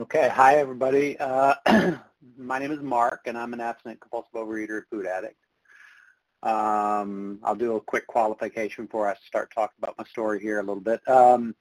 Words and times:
Okay, 0.00 0.30
hi 0.32 0.56
everybody. 0.56 1.18
Uh, 1.18 1.56
my 2.38 2.58
name 2.58 2.72
is 2.72 2.80
Mark, 2.80 3.20
and 3.26 3.36
I'm 3.36 3.52
an 3.52 3.60
abstinent 3.60 4.00
compulsive 4.00 4.32
overeater 4.32 4.84
food 4.90 5.04
addict. 5.04 5.36
Um, 6.42 7.38
I'll 7.44 7.54
do 7.54 7.76
a 7.76 7.80
quick 7.82 8.06
qualification 8.06 8.86
before 8.86 9.10
I 9.10 9.14
start 9.26 9.52
talking 9.54 9.74
about 9.76 9.98
my 9.98 10.04
story 10.04 10.40
here 10.40 10.58
a 10.58 10.62
little 10.62 10.80
bit. 10.80 11.06
Um, 11.06 11.54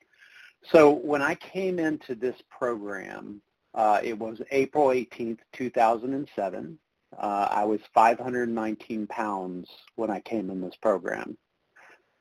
so 0.71 0.89
when 0.89 1.21
I 1.21 1.35
came 1.35 1.79
into 1.79 2.15
this 2.15 2.37
program, 2.49 3.41
uh, 3.73 3.99
it 4.01 4.17
was 4.17 4.41
April 4.51 4.87
18th, 4.87 5.39
2007. 5.51 6.79
Uh, 7.17 7.47
I 7.51 7.65
was 7.65 7.81
519 7.93 9.05
pounds 9.07 9.67
when 9.97 10.09
I 10.09 10.21
came 10.21 10.49
in 10.49 10.61
this 10.61 10.77
program. 10.81 11.37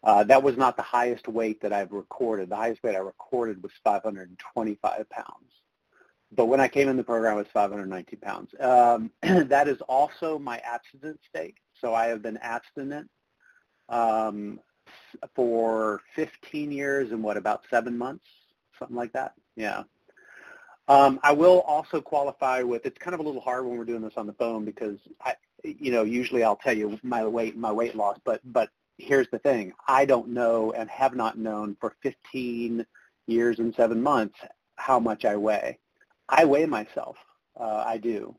Uh, 0.03 0.25
that 0.25 0.43
was 0.43 0.57
not 0.57 0.77
the 0.77 0.82
highest 0.82 1.29
weight 1.29 1.61
that 1.61 1.73
I've 1.73 1.93
recorded. 1.93 2.48
The 2.50 2.57
highest 2.57 2.82
weight 2.82 2.96
I 2.96 2.98
recorded 2.98 3.62
was 3.62 3.71
525 3.85 5.09
pounds. 5.11 5.53
But 6.32 6.46
when 6.46 6.61
I 6.61 6.68
came 6.68 6.89
in 6.89 6.96
the 6.96 7.04
program, 7.04 7.34
I 7.34 7.36
was 7.36 7.46
519 7.53 8.21
pounds. 8.21 8.50
Um, 8.61 9.11
that 9.48 9.68
is 9.68 9.80
also 9.82 10.39
my 10.39 10.58
abstinence 10.58 11.20
state. 11.29 11.54
So 11.80 11.94
I 11.94 12.07
have 12.07 12.22
been 12.22 12.36
abstinent 12.39 13.08
um, 13.89 14.61
for 15.34 16.00
15 16.17 16.70
years 16.70 17.12
and 17.12 17.22
what, 17.22 17.36
about 17.36 17.64
seven 17.70 17.96
months, 17.96 18.26
something 18.79 18.96
like 18.96 19.12
that? 19.12 19.34
Yeah. 19.56 19.84
Um, 20.89 21.20
I 21.22 21.32
will 21.32 21.61
also 21.61 22.00
qualify 22.00 22.62
with, 22.62 22.86
it's 22.86 22.98
kind 22.98 23.14
of 23.14 23.20
a 23.20 23.22
little 23.22 23.40
hard 23.40 23.67
when 23.67 23.76
we're 23.76 23.84
doing 23.84 24.03
this 24.03 24.14
on 24.17 24.26
the 24.26 24.32
phone 24.34 24.64
because, 24.64 24.98
I, 25.22 25.34
you 25.62 25.92
know, 25.92 26.03
usually 26.03 26.42
I'll 26.42 26.56
tell 26.56 26.76
you 26.76 26.98
my 27.03 27.26
weight, 27.26 27.56
my 27.56 27.72
weight 27.72 27.95
loss, 27.95 28.18
but, 28.25 28.40
but 28.45 28.70
here's 28.96 29.29
the 29.31 29.39
thing. 29.39 29.72
I 29.86 30.04
don't 30.04 30.29
know 30.29 30.72
and 30.72 30.89
have 30.90 31.14
not 31.14 31.39
known 31.39 31.76
for 31.81 31.95
15 32.03 32.86
years 33.27 33.58
and 33.58 33.75
seven 33.75 34.03
months 34.03 34.39
how 34.77 34.98
much 34.98 35.25
I 35.25 35.36
weigh. 35.36 35.78
I 36.28 36.45
weigh 36.45 36.67
myself. 36.67 37.17
Uh, 37.59 37.84
I 37.87 37.98
do. 37.98 38.37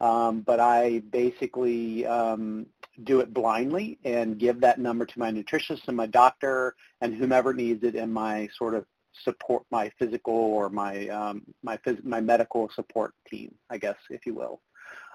Um, 0.00 0.40
but 0.40 0.60
I 0.60 1.00
basically 1.10 2.04
um, 2.06 2.66
do 3.04 3.20
it 3.20 3.32
blindly 3.32 3.98
and 4.04 4.38
give 4.38 4.60
that 4.60 4.78
number 4.78 5.06
to 5.06 5.18
my 5.18 5.30
nutritionist 5.30 5.86
and 5.88 5.96
my 5.96 6.06
doctor 6.06 6.74
and 7.00 7.14
whomever 7.14 7.54
needs 7.54 7.84
it 7.84 7.94
in 7.94 8.12
my 8.12 8.48
sort 8.58 8.74
of 8.74 8.86
support, 9.22 9.64
my 9.70 9.90
physical 9.98 10.34
or 10.34 10.68
my 10.68 11.08
um, 11.08 11.42
my 11.62 11.76
phys- 11.78 12.04
my 12.04 12.20
medical 12.20 12.68
support 12.74 13.14
team, 13.30 13.54
I 13.70 13.78
guess, 13.78 13.96
if 14.10 14.26
you 14.26 14.34
will. 14.34 14.60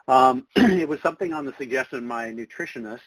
Um, 0.08 0.48
it 0.56 0.88
was 0.88 1.02
something 1.02 1.33
on 1.33 1.45
the 1.45 1.54
suggestion 1.58 2.00
of 2.00 2.04
my 2.06 2.28
nutritionist 2.28 3.02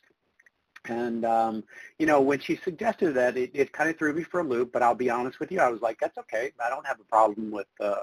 and 0.88 1.24
um, 1.24 1.64
you 1.98 2.06
know, 2.06 2.20
when 2.20 2.40
she 2.40 2.56
suggested 2.64 3.14
that, 3.14 3.36
it, 3.36 3.50
it 3.54 3.72
kind 3.72 3.88
of 3.88 3.96
threw 3.96 4.12
me 4.12 4.24
for 4.24 4.40
a 4.40 4.44
loop. 4.44 4.72
But 4.72 4.82
I'll 4.82 4.94
be 4.94 5.10
honest 5.10 5.38
with 5.38 5.52
you, 5.52 5.60
I 5.60 5.68
was 5.68 5.80
like, 5.80 5.98
"That's 6.00 6.18
okay. 6.18 6.52
I 6.64 6.68
don't 6.68 6.86
have 6.86 7.00
a 7.00 7.04
problem 7.04 7.50
with 7.50 7.68
uh, 7.80 8.00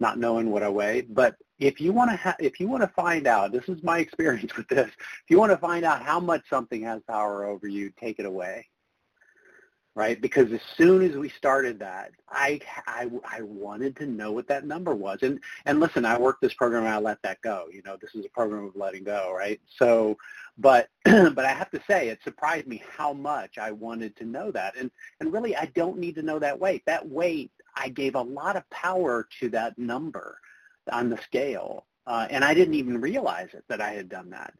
not 0.00 0.18
knowing 0.18 0.50
what 0.50 0.62
I 0.62 0.68
weigh. 0.68 1.02
But 1.02 1.36
if 1.58 1.80
you 1.80 1.92
want 1.92 2.10
to 2.10 2.16
ha- 2.16 2.36
if 2.38 2.60
you 2.60 2.68
want 2.68 2.82
to 2.82 2.88
find 2.88 3.26
out, 3.26 3.52
this 3.52 3.68
is 3.68 3.82
my 3.82 3.98
experience 4.00 4.56
with 4.56 4.68
this. 4.68 4.88
If 4.88 5.30
you 5.30 5.38
want 5.38 5.52
to 5.52 5.58
find 5.58 5.84
out 5.84 6.02
how 6.02 6.20
much 6.20 6.42
something 6.48 6.82
has 6.82 7.02
power 7.08 7.44
over 7.44 7.66
you, 7.66 7.92
take 7.98 8.18
it 8.18 8.26
away. 8.26 8.66
Right? 9.94 10.20
Because 10.20 10.52
as 10.52 10.60
soon 10.76 11.02
as 11.02 11.16
we 11.16 11.28
started 11.28 11.80
that, 11.80 12.12
I, 12.28 12.60
I, 12.86 13.10
I 13.28 13.42
wanted 13.42 13.96
to 13.96 14.06
know 14.06 14.30
what 14.30 14.46
that 14.46 14.64
number 14.64 14.94
was. 14.94 15.18
And, 15.22 15.40
and 15.66 15.80
listen, 15.80 16.04
I 16.04 16.16
worked 16.16 16.40
this 16.40 16.54
program 16.54 16.84
and 16.84 16.94
I 16.94 16.98
let 16.98 17.20
that 17.22 17.40
go. 17.42 17.66
You 17.72 17.82
know, 17.84 17.96
this 18.00 18.14
is 18.14 18.24
a 18.24 18.28
program 18.28 18.64
of 18.64 18.76
letting 18.76 19.02
go, 19.02 19.34
right? 19.36 19.60
So, 19.76 20.16
but, 20.56 20.88
but 21.04 21.40
I 21.40 21.52
have 21.52 21.72
to 21.72 21.82
say, 21.90 22.10
it 22.10 22.20
surprised 22.22 22.68
me 22.68 22.80
how 22.96 23.12
much 23.12 23.58
I 23.58 23.72
wanted 23.72 24.14
to 24.18 24.24
know 24.24 24.52
that. 24.52 24.76
And, 24.76 24.92
and 25.18 25.32
really, 25.32 25.56
I 25.56 25.64
don't 25.74 25.98
need 25.98 26.14
to 26.14 26.22
know 26.22 26.38
that 26.38 26.60
weight. 26.60 26.84
That 26.86 27.08
weight 27.08 27.50
I 27.78 27.88
gave 27.88 28.14
a 28.14 28.22
lot 28.22 28.56
of 28.56 28.68
power 28.70 29.26
to 29.40 29.48
that 29.50 29.78
number 29.78 30.38
on 30.90 31.10
the 31.10 31.18
scale. 31.18 31.86
Uh, 32.06 32.26
and 32.30 32.44
I 32.44 32.54
didn't 32.54 32.74
even 32.74 33.00
realize 33.00 33.48
it 33.52 33.64
that 33.68 33.80
I 33.80 33.92
had 33.92 34.08
done 34.08 34.30
that. 34.30 34.54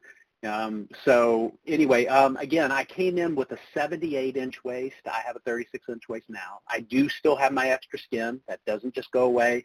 Um, 0.44 0.88
so 1.04 1.58
anyway, 1.66 2.06
um, 2.06 2.36
again, 2.36 2.70
I 2.70 2.84
came 2.84 3.18
in 3.18 3.34
with 3.34 3.50
a 3.50 3.58
78-inch 3.74 4.62
waist. 4.62 4.96
I 5.06 5.20
have 5.26 5.34
a 5.34 5.40
36-inch 5.40 6.08
waist 6.08 6.26
now. 6.28 6.60
I 6.68 6.80
do 6.80 7.08
still 7.08 7.34
have 7.34 7.52
my 7.52 7.70
extra 7.70 7.98
skin. 7.98 8.40
That 8.46 8.64
doesn't 8.64 8.94
just 8.94 9.10
go 9.10 9.24
away. 9.24 9.64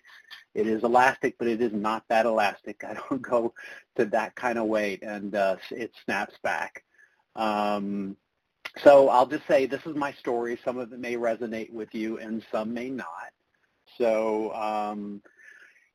It 0.55 0.65
is 0.65 0.83
elastic, 0.83 1.35
but 1.37 1.47
it 1.47 1.61
is 1.61 1.73
not 1.73 2.03
that 2.09 2.25
elastic. 2.25 2.83
I 2.87 2.95
don't 2.95 3.21
go 3.21 3.53
to 3.97 4.05
that 4.05 4.35
kind 4.35 4.57
of 4.57 4.65
weight, 4.65 5.03
and 5.03 5.35
uh, 5.35 5.57
it 5.69 5.91
snaps 6.05 6.35
back. 6.41 6.83
Um, 7.35 8.17
so 8.83 9.09
I'll 9.09 9.27
just 9.27 9.47
say 9.47 9.67
this 9.67 9.85
is 9.85 9.95
my 9.95 10.13
story. 10.13 10.57
Some 10.65 10.77
of 10.79 10.91
it 10.91 10.99
may 10.99 11.15
resonate 11.15 11.71
with 11.71 11.93
you, 11.93 12.17
and 12.17 12.43
some 12.51 12.73
may 12.73 12.89
not. 12.89 13.31
So 13.97 14.53
um, 14.53 15.21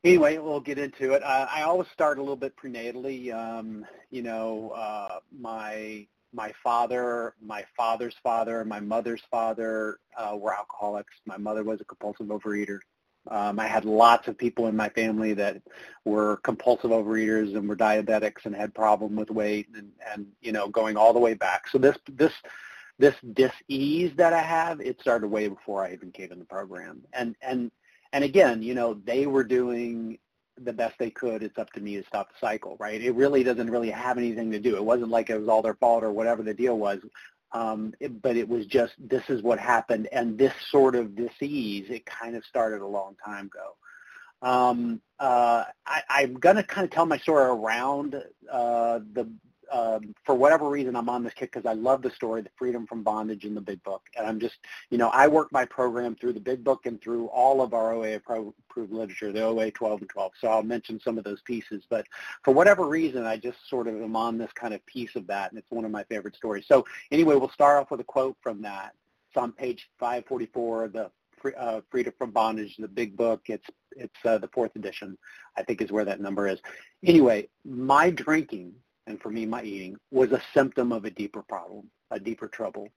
anyway, 0.05 0.39
we'll 0.39 0.61
get 0.61 0.79
into 0.79 1.13
it. 1.13 1.23
Uh, 1.23 1.47
I 1.51 1.63
always 1.63 1.89
start 1.93 2.19
a 2.19 2.23
little 2.23 2.37
bit 2.37 2.55
prenatally. 2.57 3.33
Um, 3.33 3.85
you 4.11 4.23
know, 4.23 4.71
uh, 4.71 5.21
my 5.39 6.07
my 6.33 6.53
father, 6.63 7.35
my 7.41 7.65
father's 7.77 8.15
father, 8.23 8.65
my 8.65 8.81
mother's 8.81 9.23
father 9.31 9.99
uh, 10.17 10.37
were 10.37 10.55
alcoholics. 10.55 11.15
My 11.27 11.39
mother 11.39 11.65
was 11.65 11.81
a 11.81 11.85
compulsive 11.85 12.27
overeater. 12.27 12.81
Um, 13.31 13.59
I 13.59 13.67
had 13.67 13.85
lots 13.85 14.29
of 14.29 14.39
people 14.39 14.69
in 14.69 14.77
my 14.77 14.89
family 14.91 15.35
that 15.35 15.61
were 16.05 16.39
compulsive 16.39 16.91
overeaters 16.91 17.57
and 17.57 17.69
were 17.69 17.77
diabetics 17.77 18.45
and 18.45 18.55
had 18.55 18.75
problem 18.75 19.17
with 19.17 19.31
weight 19.31 19.67
and, 19.75 19.91
and 20.13 20.27
you 20.41 20.53
know 20.53 20.69
going 20.69 20.97
all 20.97 21.13
the 21.13 21.19
way 21.19 21.35
back. 21.35 21.69
So 21.69 21.79
this 21.79 21.97
this 22.11 22.33
this 22.99 23.15
dis-ease 23.33 24.13
that 24.17 24.33
I 24.33 24.43
have, 24.43 24.81
it 24.81 25.01
started 25.01 25.29
way 25.29 25.47
before 25.47 25.85
I 25.85 25.93
even 25.93 26.11
came 26.11 26.33
in 26.33 26.39
the 26.39 26.45
program. 26.45 27.03
And 27.13 27.37
and 27.43 27.71
and 28.13 28.25
again, 28.25 28.63
you 28.63 28.75
know, 28.75 28.95
they 28.95 29.27
were 29.27 29.45
doing 29.45 30.19
the 30.61 30.73
best 30.73 30.99
they 30.99 31.11
could. 31.11 31.43
It's 31.43 31.59
up 31.59 31.73
to 31.73 31.81
me 31.81 31.97
to 31.97 32.05
stop 32.07 32.29
the 32.31 32.47
cycle, 32.47 32.77
right? 32.81 33.01
It 33.01 33.15
really 33.15 33.43
doesn't 33.43 33.71
really 33.71 33.91
have 33.91 34.19
anything 34.19 34.51
to 34.53 34.59
do. 34.59 34.77
It 34.77 34.85
wasn't 34.85 35.11
like 35.11 35.31
it 35.31 35.39
was 35.39 35.49
all 35.49 35.63
their 35.63 35.75
fault 35.75 36.05
or 36.05 36.13
whatever 36.13 36.43
the 36.43 36.55
deal 36.55 36.79
was. 36.79 37.01
Um, 37.53 37.95
it, 38.01 38.21
but 38.21 38.37
it 38.37 38.49
was 38.49 38.67
just 38.67 38.93
this 38.99 39.23
is 39.31 39.43
what 39.43 39.59
happened, 39.59 40.09
and 40.13 40.37
this 40.37 40.53
sort 40.71 40.95
of 40.95 41.17
disease 41.17 41.87
it 41.89 42.05
kind 42.05 42.37
of 42.37 42.45
started 42.45 42.83
a 42.83 42.87
long 42.87 43.17
time 43.25 43.47
ago. 43.47 43.77
Um, 44.43 45.01
uh, 45.19 45.65
I, 45.87 46.03
I'm 46.11 46.35
going 46.35 46.57
to 46.57 46.63
kind 46.63 46.85
of 46.85 46.91
tell 46.91 47.07
my 47.07 47.19
story 47.19 47.45
around 47.45 48.15
uh, 48.53 49.01
the 49.13 49.31
um, 49.73 50.15
for 50.25 50.35
whatever 50.35 50.69
reason, 50.69 50.97
I'm 50.97 51.09
on 51.09 51.25
this 51.25 51.35
kick 51.35 51.53
because 51.53 51.67
I 51.67 51.75
love 51.75 52.03
the 52.03 52.11
story, 52.11 52.43
the 52.43 52.51
freedom 52.57 52.87
from 52.87 53.03
bondage 53.03 53.45
in 53.45 53.55
the 53.55 53.61
big 53.61 53.83
book. 53.83 54.03
And 54.17 54.27
I'm 54.27 54.41
just, 54.41 54.57
you 54.91 54.99
know, 54.99 55.09
I 55.09 55.29
work 55.29 55.53
my 55.53 55.65
program 55.65 56.17
through 56.17 56.35
the 56.35 56.41
big 56.41 56.65
book 56.65 56.87
and 56.87 57.01
through 57.01 57.27
all 57.27 57.61
of 57.61 57.75
our 57.75 57.93
OA 57.93 58.15
approved 58.15 58.55
literature, 58.93 59.33
the 59.33 59.43
OA 59.43 59.71
12 59.71 60.01
and 60.03 60.11
12. 60.11 60.33
So 60.41 60.49
I'll 60.49 60.63
mention 60.63 61.01
some 61.01 61.19
of 61.19 61.25
those 61.25 61.41
pieces. 61.43 61.85
But 61.89 62.07
for 62.45 62.53
whatever 62.53 62.87
reason, 62.87 63.25
I 63.25 63.37
just 63.37 63.59
sort 63.69 63.89
of 63.89 64.01
am 64.01 64.17
on 64.17 64.39
this 64.39 64.53
kind 64.53 64.75
of 64.75 64.85
piece 64.87 65.17
of 65.17 65.27
that. 65.27 65.51
And 65.51 65.59
it's 65.59 65.71
one 65.71 65.85
of 65.85 65.91
my 65.91 66.05
favorite 66.05 66.37
stories. 66.37 66.67
So 66.67 66.85
anyway, 67.11 67.37
we'll 67.37 67.51
start 67.51 67.81
off 67.81 67.91
with 67.91 68.01
a 68.01 68.05
quote 68.05 68.37
from 68.43 68.63
that. 68.63 68.95
It's 69.31 69.37
on 69.37 69.53
page 69.53 69.89
544 69.99 70.85
of 70.85 70.93
the 70.93 71.11
uh, 71.57 71.81
Freedom 71.91 72.13
from 72.19 72.31
Bondage, 72.31 72.77
the 72.79 72.89
big 72.89 73.17
book. 73.17 73.43
It's 73.47 73.67
it's 73.93 74.17
uh, 74.25 74.39
the 74.39 74.49
fourth 74.49 74.77
edition, 74.77 75.19
I 75.57 75.63
think, 75.63 75.83
is 75.83 75.91
where 75.91 76.05
that 76.05 76.21
number 76.21 76.47
is. 76.47 76.61
Anyway, 77.05 77.49
my 77.65 78.11
drinking 78.11 78.75
and 79.09 79.21
for 79.21 79.31
me, 79.31 79.47
my 79.47 79.63
eating, 79.63 79.97
was 80.11 80.33
a 80.33 80.43
symptom 80.55 80.93
of 80.93 81.05
a 81.07 81.11
deeper 81.11 81.43
problem, 81.43 81.91
a 82.11 82.21
deeper 82.21 82.47
trouble, 82.47 82.89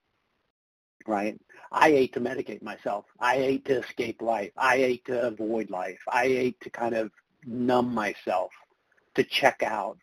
right? 1.07 1.39
I 1.71 1.89
ate 1.89 2.13
to 2.13 2.21
medicate 2.21 2.61
myself. 2.61 3.05
I 3.19 3.35
ate 3.35 3.65
to 3.65 3.79
escape 3.79 4.21
life. 4.21 4.51
I 4.57 4.75
ate 4.75 5.05
to 5.05 5.27
avoid 5.27 5.69
life. 5.69 5.99
I 6.11 6.25
ate 6.25 6.59
to 6.61 6.69
kind 6.69 6.95
of 6.95 7.11
numb 7.45 7.93
myself, 7.93 8.51
to 9.15 9.23
check 9.23 9.63
out, 9.63 9.97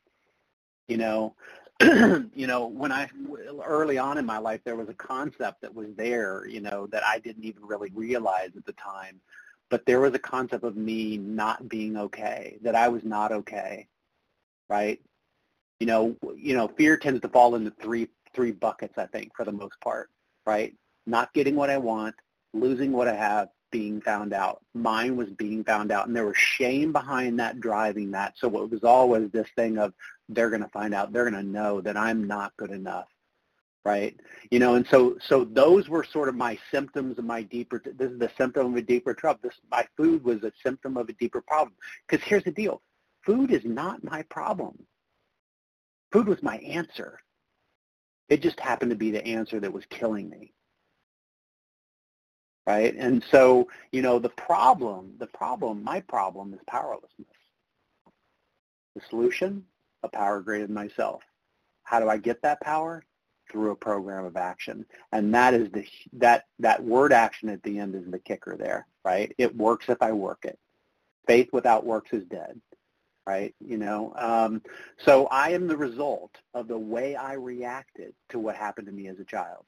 you 0.89 0.97
know. 0.97 1.35
you 1.81 2.49
know, 2.49 2.67
when 2.67 2.91
I 2.91 3.09
early 3.65 3.99
on 3.99 4.19
in 4.19 4.27
my 4.27 4.39
life, 4.39 4.61
there 4.65 4.75
was 4.77 4.89
a 4.89 4.95
concept 4.95 5.61
that 5.63 5.73
was 5.75 5.89
there, 5.97 6.45
you 6.49 6.61
know, 6.61 6.89
that 6.89 7.05
I 7.07 7.21
didn't 7.21 7.45
even 7.45 7.65
really 7.65 7.91
realize 7.95 8.51
at 8.57 8.67
the 8.67 8.73
time. 8.73 9.21
But 9.71 9.87
there 9.87 10.01
was 10.01 10.15
a 10.15 10.19
concept 10.19 10.65
of 10.65 10.77
me 10.77 11.19
not 11.19 11.69
being 11.69 11.97
okay, 11.97 12.59
that 12.63 12.75
I 12.75 12.89
was 12.89 13.05
not 13.05 13.31
okay, 13.31 13.87
right? 14.69 15.01
You 15.81 15.87
know, 15.87 16.17
you 16.37 16.57
know, 16.57 16.69
fear 16.69 16.97
tends 16.97 17.21
to 17.21 17.29
fall 17.29 17.55
into 17.55 17.71
three 17.81 18.09
three 18.35 18.53
buckets, 18.53 18.99
I 18.99 19.07
think, 19.07 19.35
for 19.35 19.45
the 19.45 19.53
most 19.53 19.81
part, 19.81 20.11
right? 20.47 20.75
Not 21.07 21.33
getting 21.33 21.57
what 21.57 21.71
I 21.71 21.79
want, 21.79 22.15
losing 22.53 22.93
what 22.93 23.09
I 23.09 23.15
have, 23.15 23.49
being 23.71 24.01
found 24.01 24.33
out. 24.33 24.63
Mine 24.75 25.17
was 25.17 25.31
being 25.31 25.65
found 25.65 25.93
out, 25.93 26.07
and 26.07 26.17
there 26.17 26.27
was 26.27 26.37
shame 26.37 26.93
behind 26.93 27.39
that 27.39 27.61
driving 27.61 28.11
that. 28.13 28.35
So 28.37 28.47
it 28.63 28.71
was 28.71 28.85
always 28.85 29.31
this 29.31 29.49
thing 29.57 29.79
of 29.79 29.93
they're 30.29 30.51
going 30.51 30.63
to 30.63 30.69
find 30.69 30.95
out, 30.95 31.13
they're 31.13 31.31
going 31.31 31.43
to 31.43 31.51
know 31.51 31.81
that 31.81 31.97
I'm 31.97 32.27
not 32.27 32.57
good 32.57 32.71
enough, 32.71 33.09
right? 33.85 34.19
You 34.51 34.59
know, 34.59 34.75
and 34.75 34.87
so 34.87 35.17
so 35.21 35.45
those 35.45 35.89
were 35.89 36.05
sort 36.05 36.29
of 36.29 36.35
my 36.35 36.59
symptoms 36.71 37.19
of 37.19 37.25
my 37.25 37.43
deeper. 37.43 37.83
This 37.85 38.11
is 38.11 38.19
the 38.19 38.31
symptom 38.37 38.67
of 38.67 38.77
a 38.77 38.83
deeper 38.83 39.15
trouble. 39.15 39.41
This 39.43 39.55
my 39.71 39.87
food 39.97 40.25
was 40.25 40.43
a 40.43 40.53
symptom 40.63 40.97
of 40.97 41.09
a 41.09 41.13
deeper 41.15 41.41
problem. 41.41 41.75
Because 42.07 42.27
here's 42.27 42.45
the 42.45 42.53
deal: 42.53 42.83
food 43.25 43.51
is 43.51 43.65
not 43.65 44.05
my 44.05 44.23
problem. 44.23 44.79
Food 46.13 46.29
was 46.29 46.43
my 46.43 46.59
answer. 46.59 47.21
It 48.29 48.43
just 48.43 48.61
happened 48.61 48.91
to 48.91 48.97
be 48.97 49.11
the 49.11 49.27
answer 49.27 49.61
that 49.61 49.73
was 49.73 49.85
killing 49.91 50.29
me. 50.31 50.53
right? 52.69 52.95
And 52.97 53.25
so, 53.31 53.69
you 53.93 54.03
know, 54.03 54.19
the 54.19 54.29
problem, 54.29 55.15
the 55.19 55.27
problem, 55.29 55.83
my 55.83 56.01
problem 56.01 56.53
is 56.53 56.61
powerlessness. 56.69 57.27
The 58.95 59.01
solution, 59.09 59.65
a 60.03 60.09
power 60.09 60.41
greater 60.43 60.67
than 60.67 60.75
myself. 60.75 61.23
How 61.85 61.99
do 61.99 62.11
I 62.11 62.19
get 62.19 62.43
that 62.43 62.61
power? 62.61 63.03
Through 63.51 63.71
a 63.71 63.77
program 63.77 64.27
of 64.27 64.37
action. 64.37 64.85
And 65.13 65.35
that 65.35 65.55
is 65.55 65.71
the, 65.73 65.87
that, 66.15 66.45
that 66.59 66.85
word 66.85 67.15
action 67.15 67.49
at 67.49 67.63
the 67.63 67.79
end 67.79 67.95
is 67.95 68.11
the 68.11 68.19
kicker 68.19 68.57
there, 68.59 68.87
right? 69.05 69.35
It 69.39 69.57
works 69.57 69.87
if 69.89 70.03
I 70.03 70.13
work 70.13 70.41
it. 70.45 70.59
Faith 71.27 71.49
without 71.55 71.87
works 71.87 72.13
is 72.13 72.25
dead 72.27 72.61
right? 73.29 73.55
You 73.61 73.77
know, 73.77 74.15
um, 74.17 74.63
so 75.05 75.27
I 75.27 75.51
am 75.51 75.67
the 75.67 75.77
result 75.77 76.31
of 76.55 76.67
the 76.67 76.79
way 76.79 77.15
I 77.15 77.35
reacted 77.35 78.15
to 78.31 78.39
what 78.39 78.57
happened 78.57 78.87
to 78.87 78.93
me 78.93 79.09
as 79.09 79.19
a 79.19 79.25
child. 79.25 79.67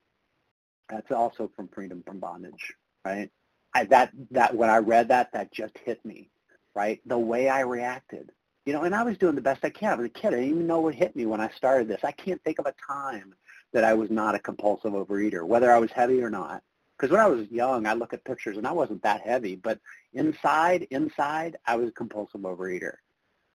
That's 0.88 1.12
also 1.12 1.50
from 1.54 1.68
Freedom 1.68 2.02
from 2.06 2.20
Bondage, 2.20 2.72
right? 3.04 3.30
I, 3.74 3.84
that 3.84 4.12
that 4.30 4.56
when 4.56 4.70
I 4.70 4.78
read 4.78 5.08
that, 5.08 5.32
that 5.34 5.52
just 5.52 5.76
hit 5.84 6.02
me, 6.06 6.30
right? 6.74 7.00
The 7.04 7.18
way 7.18 7.50
I 7.50 7.60
reacted, 7.60 8.30
you 8.64 8.72
know, 8.72 8.84
and 8.84 8.94
I 8.94 9.02
was 9.02 9.18
doing 9.18 9.34
the 9.34 9.42
best 9.42 9.62
I 9.62 9.68
can. 9.68 9.92
I 9.92 9.96
was 9.96 10.06
a 10.06 10.08
kid. 10.08 10.28
I 10.28 10.38
didn't 10.38 10.48
even 10.48 10.66
know 10.66 10.80
what 10.80 10.94
hit 10.94 11.14
me 11.14 11.26
when 11.26 11.42
I 11.42 11.50
started 11.50 11.86
this. 11.86 12.00
I 12.02 12.12
can't 12.12 12.42
think 12.42 12.60
of 12.60 12.66
a 12.66 12.74
time 12.88 13.34
that 13.74 13.84
I 13.84 13.92
was 13.92 14.10
not 14.10 14.34
a 14.34 14.38
compulsive 14.38 14.92
overeater, 14.92 15.44
whether 15.44 15.70
I 15.70 15.78
was 15.78 15.92
heavy 15.92 16.22
or 16.22 16.30
not. 16.30 16.62
Because 16.96 17.12
when 17.12 17.20
I 17.20 17.26
was 17.26 17.46
young, 17.50 17.86
I 17.86 17.92
look 17.92 18.14
at 18.14 18.24
pictures 18.24 18.56
and 18.56 18.66
I 18.66 18.72
wasn't 18.72 19.02
that 19.02 19.20
heavy, 19.20 19.54
but 19.54 19.78
inside, 20.14 20.86
inside, 20.90 21.58
I 21.66 21.76
was 21.76 21.90
a 21.90 21.92
compulsive 21.92 22.40
overeater. 22.40 22.94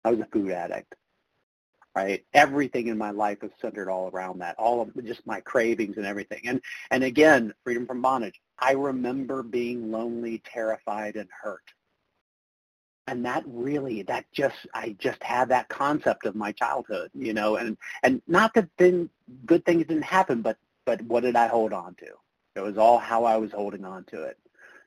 I 0.06 0.10
was 0.10 0.20
a 0.20 0.26
food 0.26 0.52
addict, 0.52 0.94
right? 1.96 2.24
Everything 2.32 2.86
in 2.86 2.96
my 2.96 3.10
life 3.10 3.42
was 3.42 3.50
centered 3.60 3.90
all 3.90 4.08
around 4.08 4.38
that, 4.38 4.54
all 4.56 4.80
of 4.80 5.04
just 5.04 5.26
my 5.26 5.40
cravings 5.40 5.96
and 5.96 6.06
everything. 6.06 6.42
And 6.44 6.60
and 6.92 7.02
again, 7.02 7.52
freedom 7.64 7.86
from 7.86 8.00
bondage. 8.02 8.40
I 8.58 8.72
remember 8.72 9.42
being 9.42 9.90
lonely, 9.90 10.42
terrified, 10.44 11.16
and 11.16 11.28
hurt. 11.42 11.64
And 13.08 13.24
that 13.24 13.44
really, 13.46 14.02
that 14.02 14.26
just, 14.32 14.56
I 14.74 14.96
just 14.98 15.22
had 15.22 15.48
that 15.48 15.68
concept 15.68 16.26
of 16.26 16.34
my 16.34 16.50
childhood, 16.52 17.10
you 17.14 17.32
know, 17.32 17.56
and, 17.56 17.76
and 18.02 18.20
not 18.26 18.52
that 18.54 18.68
then 18.78 19.08
good 19.44 19.64
things 19.64 19.86
didn't 19.86 20.02
happen, 20.02 20.42
but, 20.42 20.56
but 20.84 21.00
what 21.02 21.22
did 21.22 21.36
I 21.36 21.46
hold 21.46 21.72
on 21.72 21.94
to? 21.96 22.06
It 22.56 22.60
was 22.60 22.78
all 22.78 22.98
how 22.98 23.24
I 23.24 23.36
was 23.36 23.52
holding 23.52 23.84
on 23.84 24.04
to 24.06 24.22
it. 24.22 24.38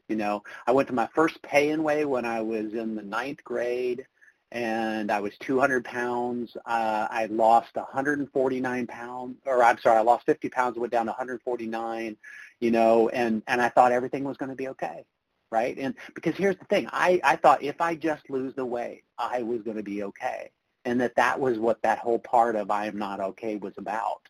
You 0.09 0.17
know, 0.17 0.43
I 0.67 0.71
went 0.73 0.87
to 0.89 0.93
my 0.93 1.07
first 1.13 1.41
pay-and-weigh 1.43 2.05
when 2.05 2.25
I 2.25 2.41
was 2.41 2.73
in 2.73 2.95
the 2.95 3.03
ninth 3.03 3.43
grade 3.43 4.05
and 4.51 5.11
I 5.11 5.19
was 5.19 5.33
200 5.39 5.85
pounds. 5.85 6.55
Uh, 6.65 7.07
I 7.09 7.27
lost 7.27 7.75
149 7.75 8.87
pounds, 8.87 9.37
or 9.45 9.63
I'm 9.63 9.79
sorry, 9.79 9.97
I 9.97 10.01
lost 10.01 10.25
50 10.25 10.49
pounds, 10.49 10.77
went 10.77 10.91
down 10.91 11.05
to 11.05 11.11
149, 11.11 12.17
you 12.59 12.71
know, 12.71 13.09
and, 13.09 13.43
and 13.47 13.61
I 13.61 13.69
thought 13.69 13.91
everything 13.91 14.23
was 14.23 14.37
going 14.37 14.49
to 14.49 14.55
be 14.55 14.69
okay, 14.69 15.05
right? 15.51 15.77
And 15.77 15.93
because 16.15 16.35
here's 16.35 16.57
the 16.57 16.65
thing, 16.65 16.87
I, 16.91 17.21
I 17.23 17.35
thought 17.35 17.63
if 17.63 17.79
I 17.79 17.95
just 17.95 18.29
lose 18.29 18.55
the 18.55 18.65
weight, 18.65 19.03
I 19.17 19.43
was 19.43 19.61
going 19.61 19.77
to 19.77 19.83
be 19.83 20.03
okay. 20.03 20.51
And 20.85 20.99
that 21.01 21.15
that 21.15 21.39
was 21.39 21.59
what 21.59 21.81
that 21.83 21.99
whole 21.99 22.19
part 22.19 22.55
of 22.55 22.71
I 22.71 22.87
am 22.87 22.97
not 22.97 23.19
okay 23.19 23.57
was 23.57 23.73
about, 23.77 24.21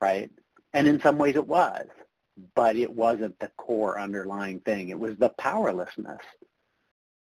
right? 0.00 0.30
And 0.72 0.86
in 0.86 1.00
some 1.00 1.18
ways 1.18 1.34
it 1.36 1.46
was, 1.46 1.86
but 2.54 2.76
it 2.76 2.90
wasn't 2.90 3.38
the 3.40 3.50
core 3.58 4.00
underlying 4.00 4.60
thing. 4.60 4.88
It 4.88 4.98
was 4.98 5.16
the 5.18 5.30
powerlessness, 5.30 6.22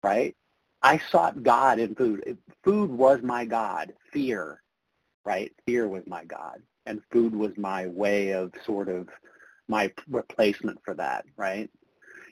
right? 0.03 0.35
I 0.85 1.01
sought 1.09 1.41
God 1.41 1.79
in 1.79 1.95
food. 1.95 2.37
Food 2.63 2.91
was 2.91 3.23
my 3.23 3.43
God. 3.43 3.93
Fear, 4.13 4.61
right? 5.25 5.51
Fear 5.65 5.87
was 5.87 6.03
my 6.05 6.23
God. 6.25 6.61
And 6.85 7.01
food 7.11 7.35
was 7.35 7.57
my 7.57 7.87
way 7.87 8.33
of 8.33 8.53
sort 8.67 8.87
of 8.87 9.09
my 9.67 9.91
replacement 10.07 10.77
for 10.85 10.93
that, 10.93 11.25
right? 11.37 11.71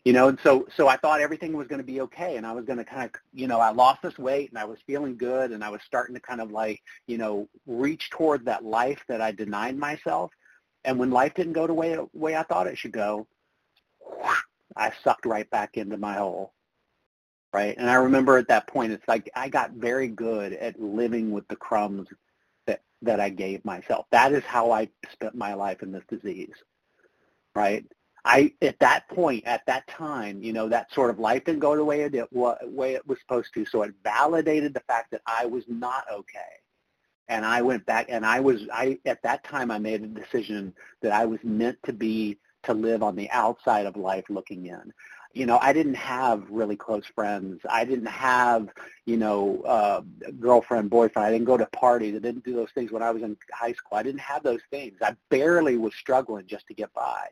You 0.06 0.14
know, 0.14 0.28
and 0.28 0.38
so 0.44 0.68
so 0.78 0.88
I 0.88 0.98
thought 0.98 1.20
everything 1.20 1.58
was 1.58 1.68
going 1.68 1.82
to 1.82 1.84
be 1.94 2.02
okay, 2.02 2.38
and 2.38 2.46
I 2.46 2.52
was 2.52 2.64
going 2.64 2.78
to 2.78 2.86
kind 2.86 3.06
of, 3.06 3.12
you 3.34 3.48
know, 3.48 3.60
I 3.60 3.72
lost 3.72 4.04
this 4.04 4.20
weight, 4.20 4.50
and 4.50 4.60
I 4.60 4.66
was 4.66 4.78
feeling 4.86 5.18
good, 5.18 5.50
and 5.50 5.64
I 5.64 5.70
was 5.70 5.82
starting 5.88 6.14
to 6.14 6.22
kind 6.22 6.40
of 6.40 6.52
like, 6.52 6.80
you 7.08 7.18
know, 7.18 7.50
reach 7.66 8.12
toward 8.12 8.46
that 8.46 8.64
life 8.64 9.04
that 9.08 9.20
I 9.20 9.32
denied 9.32 9.78
myself. 9.78 10.32
And 10.86 11.00
when 11.00 11.10
life 11.10 11.34
didn't 11.34 11.54
go 11.54 11.66
the 11.66 11.74
way 11.74 11.98
way 12.14 12.36
I 12.36 12.44
thought 12.44 12.68
it 12.68 12.78
should 12.78 12.92
go, 12.92 13.26
I 14.78 14.92
sucked 15.04 15.26
right 15.26 15.50
back 15.50 15.76
into 15.76 15.98
my 15.98 16.18
hole 16.18 16.54
right? 17.54 17.78
And 17.78 17.90
I 17.90 17.96
remember 17.96 18.38
at 18.38 18.48
that 18.48 18.68
point, 18.68 18.92
it's 18.92 19.08
like 19.08 19.30
I 19.36 19.48
got 19.48 19.72
very 19.74 20.08
good 20.08 20.54
at 20.54 20.80
living 20.82 21.32
with 21.32 21.48
the 21.48 21.56
crumbs 21.56 22.08
that, 22.66 22.82
that 23.04 23.20
I 23.20 23.30
gave 23.30 23.64
myself. 23.64 24.08
That 24.12 24.34
is 24.34 24.44
how 24.44 24.72
I 24.72 24.90
spent 25.12 25.36
my 25.36 25.54
life 25.54 25.84
in 25.84 25.92
this 25.92 26.04
disease, 26.10 26.56
right? 27.56 27.86
I 28.26 28.54
at 28.62 28.80
that 28.80 29.08
point, 29.10 29.46
at 29.46 29.66
that 29.68 29.86
time, 29.88 30.42
you 30.42 30.54
know, 30.54 30.70
that 30.70 30.92
sort 30.94 31.10
of 31.10 31.20
life 31.20 31.44
didn't 31.44 31.60
go 31.60 31.76
the 31.76 31.84
way 31.84 32.02
it, 32.02 32.28
way 32.32 32.94
it 32.94 33.06
was 33.06 33.20
supposed 33.20 33.54
to. 33.54 33.66
So 33.66 33.84
it 33.84 33.94
validated 34.04 34.74
the 34.74 34.80
fact 34.82 35.12
that 35.12 35.22
I 35.28 35.46
was 35.46 35.66
not 35.68 36.06
okay. 36.12 36.40
And 37.28 37.46
I 37.46 37.62
went 37.62 37.86
back 37.86 38.08
and 38.10 38.26
I 38.26 38.40
was, 38.40 38.62
I 38.74 38.98
at 39.06 39.22
that 39.24 39.44
time 39.44 39.72
I 39.72 39.78
made 39.78 40.04
a 40.04 40.08
decision 40.08 40.74
that 41.02 41.12
I 41.12 41.26
was 41.26 41.40
meant 41.44 41.78
to 41.86 41.94
be, 41.94 42.40
to 42.64 42.74
live 42.74 43.04
on 43.04 43.16
the 43.16 43.30
outside 43.32 43.86
of 43.86 43.98
life 43.98 44.26
looking 44.30 44.68
in 44.68 44.94
you 45.34 45.48
know, 45.48 45.58
I 45.62 45.74
didn't 45.74 45.96
have 45.96 46.44
really 46.50 46.76
close 46.76 47.06
friends. 47.08 47.60
I 47.68 47.86
didn't 47.86 48.06
have, 48.06 48.70
you 49.06 49.18
know, 49.18 49.62
uh, 49.64 50.02
girlfriend, 50.40 50.92
boyfriend. 50.92 51.28
I 51.28 51.32
didn't 51.32 51.48
go 51.48 51.58
to 51.58 51.66
parties. 51.68 52.16
I 52.16 52.20
didn't 52.20 52.46
do 52.46 52.54
those 52.54 52.70
things 52.76 52.92
when 52.92 53.02
I 53.02 53.10
was 53.10 53.24
in 53.24 53.36
high 53.52 53.74
school. 53.74 53.98
I 53.98 54.04
didn't 54.04 54.22
have 54.22 54.44
those 54.44 54.62
things. 54.70 55.00
I 55.02 55.16
barely 55.30 55.78
was 55.78 55.96
struggling 55.96 56.46
just 56.46 56.68
to 56.68 56.76
get 56.76 56.94
by. 56.94 57.28